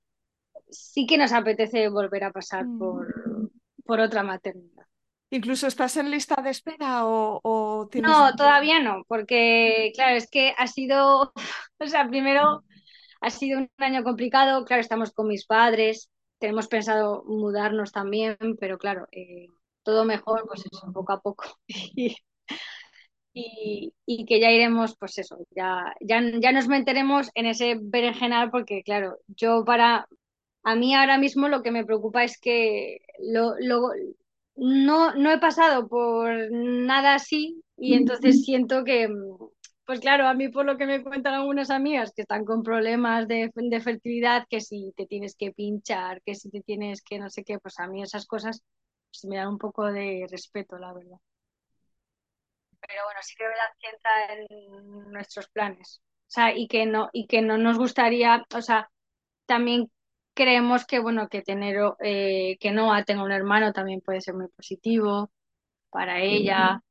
sí 0.69 1.05
que 1.05 1.17
nos 1.17 1.33
apetece 1.33 1.89
volver 1.89 2.23
a 2.23 2.31
pasar 2.31 2.65
mm 2.65 2.79
por, 2.79 3.51
por 3.85 3.99
otra 3.99 4.23
maternidad. 4.23 4.78
¿Incluso 5.31 5.67
estás 5.67 5.95
en 5.97 6.09
lista 6.09 6.41
de 6.41 6.49
espera 6.49 7.05
o, 7.05 7.39
o 7.43 7.87
tienes... 7.87 8.09
No, 8.09 8.35
todavía 8.35 8.79
no, 8.79 9.03
porque 9.07 9.91
claro, 9.93 10.15
es 10.15 10.29
que 10.29 10.53
ha 10.57 10.65
sido, 10.65 11.33
o 11.79 11.87
sea, 11.87 12.07
primero 12.07 12.63
ha 13.21 13.29
sido 13.29 13.59
un 13.59 13.69
año 13.77 14.03
complicado, 14.03 14.65
claro, 14.65 14.81
estamos 14.81 15.11
con 15.11 15.27
mis 15.27 15.45
padres, 15.45 16.09
tenemos 16.39 16.67
pensado 16.67 17.23
mudarnos 17.25 17.91
también, 17.91 18.37
pero 18.59 18.77
claro, 18.77 19.07
eh, 19.11 19.47
todo 19.83 20.05
mejor, 20.05 20.45
pues 20.47 20.63
eso, 20.71 20.91
poco 20.93 21.13
a 21.13 21.21
poco. 21.21 21.45
y, 21.67 22.15
y, 23.33 23.93
y, 24.05 24.25
que 24.25 24.39
ya 24.39 24.51
iremos, 24.51 24.95
pues 24.97 25.17
eso, 25.19 25.37
ya, 25.51 25.93
ya, 26.01 26.21
ya 26.39 26.51
nos 26.51 26.67
meteremos 26.67 27.29
en 27.35 27.45
ese 27.45 27.77
berenjenal, 27.79 28.49
porque 28.49 28.81
claro, 28.83 29.19
yo 29.27 29.63
para, 29.65 30.07
a 30.63 30.75
mí 30.75 30.95
ahora 30.95 31.17
mismo 31.17 31.47
lo 31.49 31.61
que 31.61 31.71
me 31.71 31.85
preocupa 31.85 32.23
es 32.23 32.39
que 32.39 33.01
lo, 33.19 33.53
lo, 33.59 33.91
no, 34.59 35.13
no 35.15 35.31
he 35.31 35.39
pasado 35.39 35.87
por 35.87 36.29
nada 36.51 37.15
así 37.15 37.63
y 37.77 37.93
entonces 37.93 38.43
siento 38.43 38.83
que, 38.83 39.07
pues 39.85 40.01
claro, 40.01 40.27
a 40.27 40.33
mí 40.33 40.49
por 40.49 40.65
lo 40.65 40.77
que 40.77 40.85
me 40.85 41.01
cuentan 41.01 41.33
algunas 41.33 41.69
amigas 41.69 42.11
que 42.13 42.23
están 42.23 42.43
con 42.43 42.61
problemas 42.61 43.27
de, 43.27 43.51
de, 43.55 43.81
fertilidad, 43.81 44.45
que 44.49 44.59
si 44.59 44.93
te 44.97 45.05
tienes 45.05 45.35
que 45.35 45.51
pinchar, 45.51 46.21
que 46.23 46.35
si 46.35 46.49
te 46.49 46.61
tienes 46.61 47.01
que 47.01 47.19
no 47.19 47.29
sé 47.29 47.43
qué, 47.43 47.57
pues 47.59 47.79
a 47.79 47.87
mí 47.87 48.03
esas 48.03 48.25
cosas 48.25 48.61
pues 49.11 49.25
me 49.25 49.37
dan 49.37 49.47
un 49.47 49.57
poco 49.57 49.85
de 49.85 50.27
respeto, 50.29 50.77
la 50.77 50.93
verdad. 50.93 51.17
pero 52.81 53.05
bueno, 53.05 53.19
sí 53.23 53.35
que 53.37 53.43
verdad 53.45 53.63
que 53.79 53.89
entra 53.89 54.33
en 54.33 55.11
nuestros 55.11 55.47
planes. 55.49 56.01
O 56.27 56.31
sea, 56.31 56.55
y 56.55 56.67
que 56.67 56.85
no, 56.85 57.09
y 57.13 57.27
que 57.27 57.41
no 57.41 57.57
nos 57.57 57.77
gustaría, 57.77 58.45
o 58.53 58.61
sea, 58.61 58.89
también 59.45 59.89
creemos 60.39 60.85
que 60.85 60.99
bueno, 60.99 61.27
que 61.27 61.41
tener 61.41 61.75
eh, 61.99 62.57
que 62.61 62.71
Noah 62.71 63.03
tenga 63.03 63.23
un 63.23 63.33
hermano 63.33 63.73
también 63.73 63.99
puede 64.01 64.21
ser 64.21 64.35
muy 64.35 64.47
positivo 64.47 65.29
para 65.91 66.21
ella. 66.21 66.81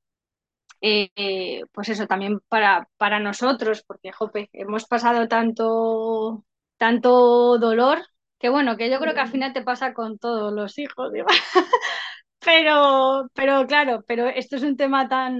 Eh, 0.82 1.62
pues 1.72 1.88
eso 1.88 2.07
también 2.07 2.40
para, 2.49 2.88
para 2.99 3.20
nosotros, 3.20 3.82
porque 3.86 4.12
jope, 4.12 4.51
hemos 4.53 4.84
pasado 4.86 5.26
tanto, 5.28 6.44
tanto 6.76 7.59
dolor, 7.59 8.01
que 8.38 8.51
bueno, 8.51 8.76
que 8.76 8.90
yo 8.90 9.01
creo 9.01 9.14
que 9.14 9.20
al 9.20 9.30
final 9.30 9.53
te 9.55 9.62
pasa 9.62 9.94
con 9.94 10.18
todos 10.18 10.53
los 10.53 10.78
hijos, 10.78 11.11
pero, 12.40 13.28
pero 13.34 13.66
claro, 13.66 14.05
pero 14.07 14.28
esto 14.28 14.57
es 14.57 14.62
un 14.62 14.76
tema 14.76 15.09
tan... 15.09 15.36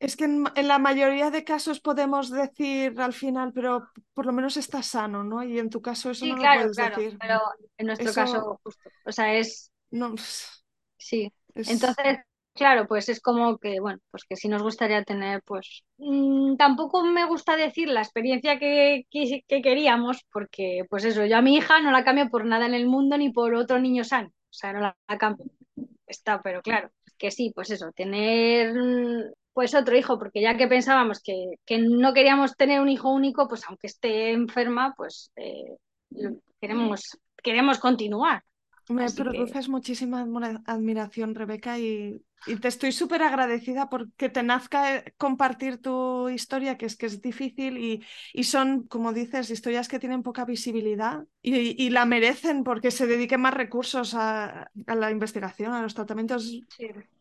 Es 0.00 0.16
que 0.16 0.24
en, 0.24 0.44
la 0.54 0.78
mayoría 0.78 1.30
de 1.30 1.44
casos 1.44 1.80
podemos 1.80 2.30
decir 2.30 3.00
al 3.00 3.12
final, 3.12 3.52
pero 3.52 3.88
por 4.14 4.26
lo 4.26 4.32
menos 4.32 4.56
estás 4.56 4.86
sano, 4.86 5.24
¿no? 5.24 5.42
Y 5.42 5.58
en 5.58 5.70
tu 5.70 5.82
caso 5.82 6.10
eso 6.10 6.24
no 6.26 6.36
lo 6.36 6.42
puedes 6.42 6.76
decir. 6.76 7.16
Pero 7.20 7.40
en 7.76 7.86
nuestro 7.86 8.12
caso, 8.12 8.60
justo. 8.62 8.90
O 9.04 9.12
sea, 9.12 9.34
es. 9.34 9.72
No. 9.90 10.14
Sí. 10.96 11.32
Entonces, 11.54 12.18
Claro, 12.58 12.88
pues 12.88 13.08
es 13.08 13.20
como 13.20 13.56
que, 13.58 13.78
bueno, 13.78 14.00
pues 14.10 14.24
que 14.24 14.34
sí 14.34 14.48
nos 14.48 14.64
gustaría 14.64 15.04
tener, 15.04 15.42
pues 15.44 15.84
mm, 15.98 16.56
tampoco 16.56 17.04
me 17.04 17.24
gusta 17.24 17.56
decir 17.56 17.88
la 17.88 18.00
experiencia 18.00 18.58
que, 18.58 19.06
que, 19.12 19.62
queríamos, 19.62 20.24
porque 20.32 20.84
pues 20.90 21.04
eso, 21.04 21.24
yo 21.24 21.36
a 21.36 21.40
mi 21.40 21.54
hija 21.54 21.80
no 21.80 21.92
la 21.92 22.02
cambio 22.02 22.28
por 22.28 22.44
nada 22.44 22.66
en 22.66 22.74
el 22.74 22.88
mundo 22.88 23.16
ni 23.16 23.30
por 23.30 23.54
otro 23.54 23.78
niño 23.78 24.02
sano, 24.02 24.30
o 24.30 24.52
sea, 24.52 24.72
no 24.72 24.80
la, 24.80 24.96
cambio. 25.18 25.46
Está, 26.04 26.42
pero 26.42 26.60
claro, 26.60 26.90
que 27.16 27.30
sí, 27.30 27.52
pues 27.54 27.70
eso, 27.70 27.92
tener 27.92 28.74
pues 29.58 29.74
otro 29.74 29.96
hijo, 29.96 30.20
porque 30.20 30.40
ya 30.40 30.56
que 30.56 30.68
pensábamos 30.68 31.20
que, 31.20 31.58
que 31.66 31.78
no 31.78 32.14
queríamos 32.14 32.54
tener 32.54 32.80
un 32.80 32.88
hijo 32.88 33.10
único, 33.10 33.48
pues 33.48 33.64
aunque 33.66 33.88
esté 33.88 34.30
enferma, 34.30 34.94
pues 34.96 35.32
eh, 35.34 35.74
queremos, 36.60 37.18
queremos 37.42 37.80
continuar. 37.80 38.44
Me 38.88 39.10
produces 39.10 39.68
muchísima 39.68 40.24
admiración, 40.64 41.34
Rebeca, 41.34 41.76
y, 41.76 42.22
te 42.60 42.68
estoy 42.68 42.92
súper 42.92 43.24
agradecida 43.24 43.88
porque 43.90 44.28
te 44.28 44.44
nazca 44.44 44.94
eh, 44.94 45.14
compartir 45.16 45.82
tu 45.82 46.28
historia, 46.28 46.78
que 46.78 46.86
es 46.86 46.94
que 46.94 47.06
es 47.06 47.20
difícil 47.20 47.78
y, 47.78 48.04
y 48.32 48.44
son, 48.44 48.84
como 48.84 49.12
dices, 49.12 49.50
historias 49.50 49.88
que 49.88 49.98
tienen 49.98 50.22
poca 50.22 50.44
visibilidad 50.44 51.24
y, 51.42 51.90
la 51.90 52.04
merecen 52.04 52.62
porque 52.62 52.92
se 52.92 53.08
dediquen 53.08 53.40
más 53.40 53.54
recursos 53.54 54.14
a, 54.14 54.70
la 54.86 55.10
investigación, 55.10 55.72
a 55.72 55.82
los 55.82 55.94
tratamientos. 55.94 56.60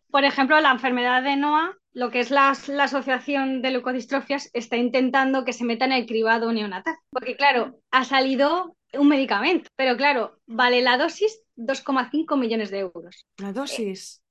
Por 0.10 0.24
ejemplo, 0.24 0.60
la 0.60 0.72
enfermedad 0.72 1.24
de 1.24 1.36
NOA, 1.36 1.76
lo 1.94 2.12
que 2.12 2.20
es 2.20 2.32
la, 2.32 2.56
la, 2.68 2.84
Asociación 2.86 3.62
de 3.62 3.72
Leucodistrofias, 3.72 4.50
está 4.54 4.78
intentando 4.78 5.44
que 5.44 5.54
se 5.54 5.66
meta 5.66 5.86
en 5.86 5.92
el 5.92 6.06
cribado 6.06 6.52
neonatal. 6.52 6.96
Porque, 7.10 7.36
claro, 7.36 7.80
ha 7.92 8.04
salido 8.04 8.78
un 8.94 9.08
medicamento, 9.08 9.70
pero 9.76 9.98
claro, 9.98 10.40
vale 10.46 10.82
la 10.82 10.98
dosis 10.98 11.42
2,5 11.58 12.38
millones 12.38 12.72
de 12.72 12.80
euros. 12.80 13.26
La 13.38 13.52
dosis. 13.52 14.22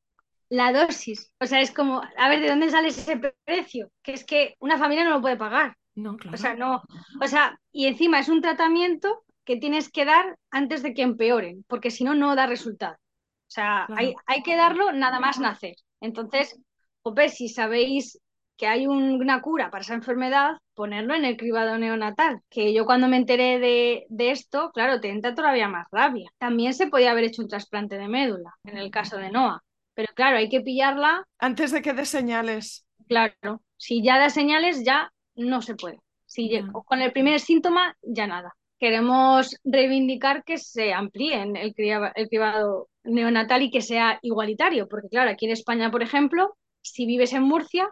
la 0.48 0.72
dosis. 0.72 1.32
O 1.40 1.46
sea, 1.46 1.60
es 1.60 1.70
como, 1.72 2.00
a 2.16 2.28
ver, 2.28 2.40
¿de 2.40 2.48
dónde 2.48 2.70
sale 2.70 2.88
ese 2.88 3.20
precio? 3.44 3.90
Que 4.02 4.12
es 4.12 4.24
que 4.24 4.56
una 4.60 4.78
familia 4.78 5.04
no 5.04 5.10
lo 5.10 5.20
puede 5.20 5.36
pagar. 5.36 5.76
No, 5.94 6.16
claro. 6.16 6.34
O 6.34 6.38
sea, 6.38 6.54
no. 6.54 6.82
O 7.20 7.26
sea, 7.26 7.58
y 7.72 7.86
encima 7.86 8.20
es 8.20 8.28
un 8.28 8.42
tratamiento 8.42 9.24
que 9.44 9.56
tienes 9.56 9.90
que 9.90 10.04
dar 10.04 10.38
antes 10.50 10.82
de 10.82 10.92
que 10.92 11.02
empeoren, 11.02 11.64
porque 11.68 11.90
si 11.90 12.04
no, 12.04 12.14
no 12.14 12.34
da 12.34 12.46
resultado. 12.46 12.96
O 13.48 13.50
sea, 13.50 13.86
hay, 13.96 14.14
hay, 14.26 14.42
que 14.42 14.56
darlo 14.56 14.92
nada 14.92 15.20
más 15.20 15.38
nacer. 15.38 15.76
Entonces, 16.00 16.58
pues 17.02 17.34
si 17.34 17.48
sabéis 17.48 18.18
que 18.56 18.66
hay 18.66 18.86
una 18.86 19.40
cura 19.42 19.70
para 19.70 19.82
esa 19.82 19.94
enfermedad, 19.94 20.56
ponerlo 20.74 21.14
en 21.14 21.24
el 21.24 21.36
cribado 21.36 21.78
neonatal. 21.78 22.40
Que 22.48 22.72
yo 22.72 22.86
cuando 22.86 23.08
me 23.08 23.16
enteré 23.16 23.58
de, 23.58 24.30
esto, 24.30 24.70
claro, 24.72 25.00
te 25.00 25.10
entra 25.10 25.34
todavía 25.34 25.68
más 25.68 25.86
rabia. 25.90 26.30
También 26.38 26.74
se 26.74 26.86
podía 26.86 27.10
haber 27.10 27.24
hecho 27.24 27.42
un 27.42 27.48
trasplante 27.48 27.98
de 27.98 28.08
médula, 28.08 28.54
en 28.64 28.78
el 28.78 28.90
caso 28.90 29.18
de 29.18 29.30
Noah. 29.30 29.62
Pero 29.94 30.12
claro, 30.14 30.36
hay 30.36 30.48
que 30.48 30.60
pillarla. 30.60 31.24
Antes 31.38 31.72
de 31.72 31.82
que 31.82 31.92
dé 31.92 32.04
señales. 32.04 32.86
Claro, 33.08 33.62
si 33.76 34.02
ya 34.02 34.18
da 34.18 34.30
señales, 34.30 34.84
ya 34.84 35.12
no 35.34 35.62
se 35.62 35.74
puede. 35.74 36.00
Si 36.24 36.50
con 36.86 37.02
el 37.02 37.12
primer 37.12 37.40
síntoma, 37.40 37.96
ya 38.02 38.26
nada. 38.26 38.54
Queremos 38.78 39.56
reivindicar 39.64 40.44
que 40.44 40.58
se 40.58 40.92
amplíe 40.92 41.42
el, 41.42 41.56
el 41.56 42.28
cribado 42.28 42.88
neonatal 43.06 43.62
y 43.62 43.70
que 43.70 43.82
sea 43.82 44.18
igualitario, 44.22 44.88
porque 44.88 45.08
claro, 45.08 45.30
aquí 45.30 45.46
en 45.46 45.52
España, 45.52 45.90
por 45.90 46.02
ejemplo, 46.02 46.56
si 46.80 47.06
vives 47.06 47.32
en 47.32 47.42
Murcia, 47.42 47.88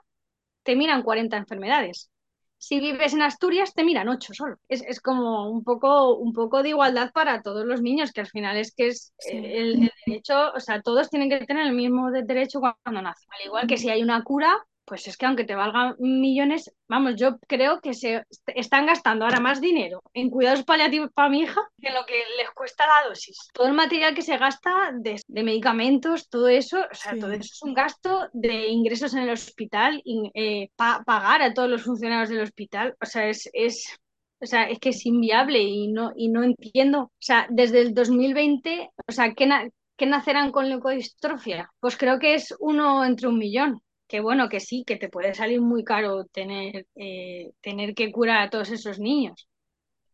te 0.63 0.77
miran 0.77 1.03
40 1.03 1.37
enfermedades. 1.37 2.11
Si 2.57 2.81
vives 2.81 3.13
en 3.13 3.21
Asturias, 3.21 3.75
te 3.75 3.85
miran 3.85 4.09
8 4.09 4.33
solo. 4.33 4.57
Es, 4.69 5.01
como 5.01 5.51
un 5.51 5.63
poco, 5.65 6.17
un 6.17 6.33
poco 6.33 6.63
de 6.63 6.71
igualdad 6.71 7.13
para 7.13 7.43
todos 7.43 7.67
los 7.67 7.83
niños, 7.83 8.13
que 8.13 8.23
al 8.23 8.27
final 8.27 8.57
es 8.57 8.75
que 8.75 8.89
es 8.89 9.13
el, 9.31 9.91
derecho, 10.07 10.53
o 10.55 10.61
sea, 10.61 10.81
todos 10.81 11.11
tienen 11.11 11.29
que 11.29 11.45
tener 11.45 11.67
el 11.67 11.75
mismo 11.75 12.11
derecho 12.11 12.61
cuando 12.61 13.03
nacen. 13.03 13.29
Al 13.39 13.47
igual 13.47 13.67
que 13.67 13.77
si 13.77 13.91
hay 13.91 14.03
una 14.03 14.23
cura, 14.23 14.57
pues 14.85 15.07
es 15.09 15.17
que 15.17 15.27
aunque 15.27 15.45
te 15.45 15.55
valgan 15.55 15.95
millones, 15.99 16.73
vamos, 16.89 17.17
yo 17.17 17.39
creo 17.47 17.81
que 17.81 17.95
se 17.95 18.25
están 18.47 18.87
gastando 18.87 19.25
ahora 19.25 19.41
más 19.41 19.61
dinero 19.61 20.03
en 20.13 20.31
cuidados 20.31 20.65
paliativos 20.65 21.11
para 21.13 21.29
mi 21.29 21.41
hija 21.41 21.61
que 21.81 21.91
lo 21.91 22.05
que 22.07 22.23
les 22.39 22.51
cuesta 22.51 22.87
la 22.87 23.09
dosis. 23.09 23.49
Todo 23.53 23.67
el 23.69 23.75
material 23.75 24.15
que 24.15 24.23
se 24.23 24.37
gasta 24.37 24.93
de, 24.95 25.21
medicamentos, 25.29 26.29
todo 26.29 26.49
eso, 26.49 26.79
o 26.79 26.95
sea, 26.95 27.17
todo 27.19 27.33
eso 27.33 27.51
es 27.53 27.63
un 27.63 27.75
gasto 27.75 28.29
de 28.33 28.69
ingresos 28.69 29.15
en 29.15 29.21
el 29.21 29.31
hospital, 29.31 30.03
eh, 30.35 30.69
pagar 30.77 31.43
a 31.43 31.55
todos 31.55 31.69
los 31.69 31.83
funcionarios 31.83 32.29
del 32.29 32.43
hospital, 32.43 32.95
o 33.01 33.07
sea, 33.07 33.29
es, 33.29 33.49
es 33.53 33.99
o 34.41 34.47
sea, 34.47 34.65
es 34.65 34.79
que 34.79 34.91
es 34.91 35.07
inviable 35.07 35.61
y 35.63 35.89
no, 35.89 36.13
y 36.15 36.29
no 36.29 36.43
entiendo. 36.43 37.05
O 37.05 37.11
sea, 37.19 37.47
desde 37.51 37.81
el 37.81 37.95
2020, 37.95 38.91
o 39.09 39.13
sea, 39.13 39.33
¿qué, 39.33 39.71
¿qué 39.97 40.07
nacerán 40.07 40.53
con 40.53 40.69
leucodistrofia? 40.69 41.71
Pues 41.81 41.97
creo 41.97 42.19
que 42.19 42.35
es 42.35 42.55
uno 42.61 43.05
entre 43.05 43.29
un 43.29 43.39
millón 43.39 43.81
que 44.15 44.21
bueno, 44.21 44.49
que 44.49 44.61
sí, 44.61 44.85
que 44.87 44.95
te 44.95 45.09
puede 45.09 45.35
salir 45.35 45.61
muy 45.61 45.83
caro 45.83 46.25
tener, 46.27 46.87
eh, 46.95 47.51
tener 47.61 47.97
que 47.97 48.13
curar 48.13 48.43
a 48.43 48.49
todos 48.49 48.71
esos 48.71 49.01
niños. 49.01 49.49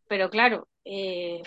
Pero 0.08 0.30
claro, 0.30 0.68
eh, 0.86 1.42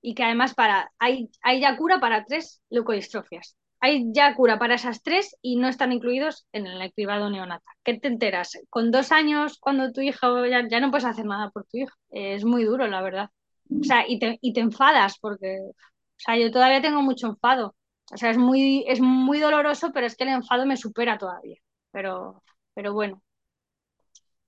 y 0.00 0.14
que 0.14 0.24
además 0.24 0.54
para, 0.54 0.90
hay, 0.98 1.28
hay 1.42 1.60
ya 1.60 1.76
cura 1.76 2.00
para 2.00 2.24
tres 2.24 2.62
leucodistrofias. 2.70 3.56
Hay 3.80 4.06
ya 4.10 4.34
cura 4.34 4.58
para 4.58 4.76
esas 4.76 5.02
tres 5.02 5.36
y 5.42 5.56
no 5.56 5.68
están 5.68 5.92
incluidos 5.92 6.46
en 6.52 6.66
el 6.66 6.92
cribado 6.94 7.28
neonatal. 7.28 7.74
¿Qué 7.84 7.98
te 7.98 8.08
enteras? 8.08 8.58
Con 8.70 8.90
dos 8.90 9.12
años, 9.12 9.58
cuando 9.60 9.92
tu 9.92 10.00
hijo 10.00 10.46
ya, 10.46 10.66
ya 10.66 10.80
no 10.80 10.90
puedes 10.90 11.04
hacer 11.04 11.26
nada 11.26 11.50
por 11.50 11.66
tu 11.66 11.76
hijo. 11.76 11.94
es 12.08 12.42
muy 12.42 12.64
duro, 12.64 12.86
la 12.86 13.02
verdad. 13.02 13.28
O 13.70 13.84
sea, 13.84 14.08
y 14.08 14.18
te, 14.18 14.38
y 14.40 14.54
te 14.54 14.60
enfadas 14.60 15.18
porque, 15.20 15.58
o 15.60 15.74
sea, 16.16 16.38
yo 16.38 16.50
todavía 16.50 16.80
tengo 16.80 17.02
mucho 17.02 17.26
enfado. 17.26 17.76
O 18.10 18.16
sea, 18.16 18.30
es 18.30 18.38
muy, 18.38 18.86
es 18.88 18.98
muy 19.00 19.40
doloroso, 19.40 19.92
pero 19.92 20.06
es 20.06 20.16
que 20.16 20.24
el 20.24 20.30
enfado 20.30 20.64
me 20.64 20.78
supera 20.78 21.18
todavía 21.18 21.58
pero, 21.98 22.44
pero 22.74 22.92
bueno, 22.92 23.20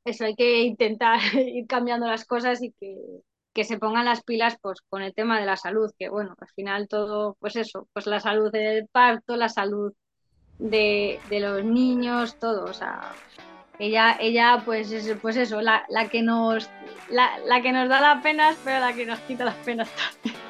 eso 0.05 0.25
hay 0.25 0.37
que 0.37 0.63
intentar 0.63 1.19
ir 1.35 1.67
cambiando 1.67 2.07
las 2.07 2.25
cosas 2.25 2.63
y 2.63 2.73
que, 2.79 2.97
que 3.53 3.65
se 3.65 3.77
pongan 3.77 4.05
las 4.05 4.23
pilas 4.23 4.57
pues 4.63 4.81
con 4.89 5.03
el 5.03 5.13
tema 5.15 5.41
de 5.41 5.47
la 5.47 5.57
salud, 5.57 5.91
que 5.99 6.09
bueno, 6.09 6.37
al 6.41 6.49
final 6.51 6.87
todo, 6.87 7.37
pues 7.41 7.57
eso, 7.57 7.89
pues 7.93 8.07
la 8.07 8.21
salud 8.21 8.53
del 8.53 8.87
parto, 8.87 9.35
la 9.35 9.49
salud 9.49 9.93
de, 10.61 11.19
de 11.29 11.41
los 11.41 11.65
niños, 11.65 12.39
todo, 12.39 12.67
o 12.67 12.73
sea, 12.73 13.13
ella, 13.81 14.17
ella 14.21 14.63
pues, 14.65 14.95
pues 15.21 15.37
eso, 15.37 15.61
la, 15.61 15.85
la 15.89 16.09
que 16.09 16.23
nos 16.23 16.71
la, 17.09 17.37
la, 17.47 17.63
que 17.63 17.73
nos 17.73 17.89
da 17.89 18.01
las 18.01 18.23
penas, 18.23 18.57
pero 18.63 18.79
la 18.79 18.93
que 18.93 19.07
nos 19.07 19.19
quita 19.21 19.45
las 19.45 19.57
penas 19.57 19.91
también. 20.23 20.50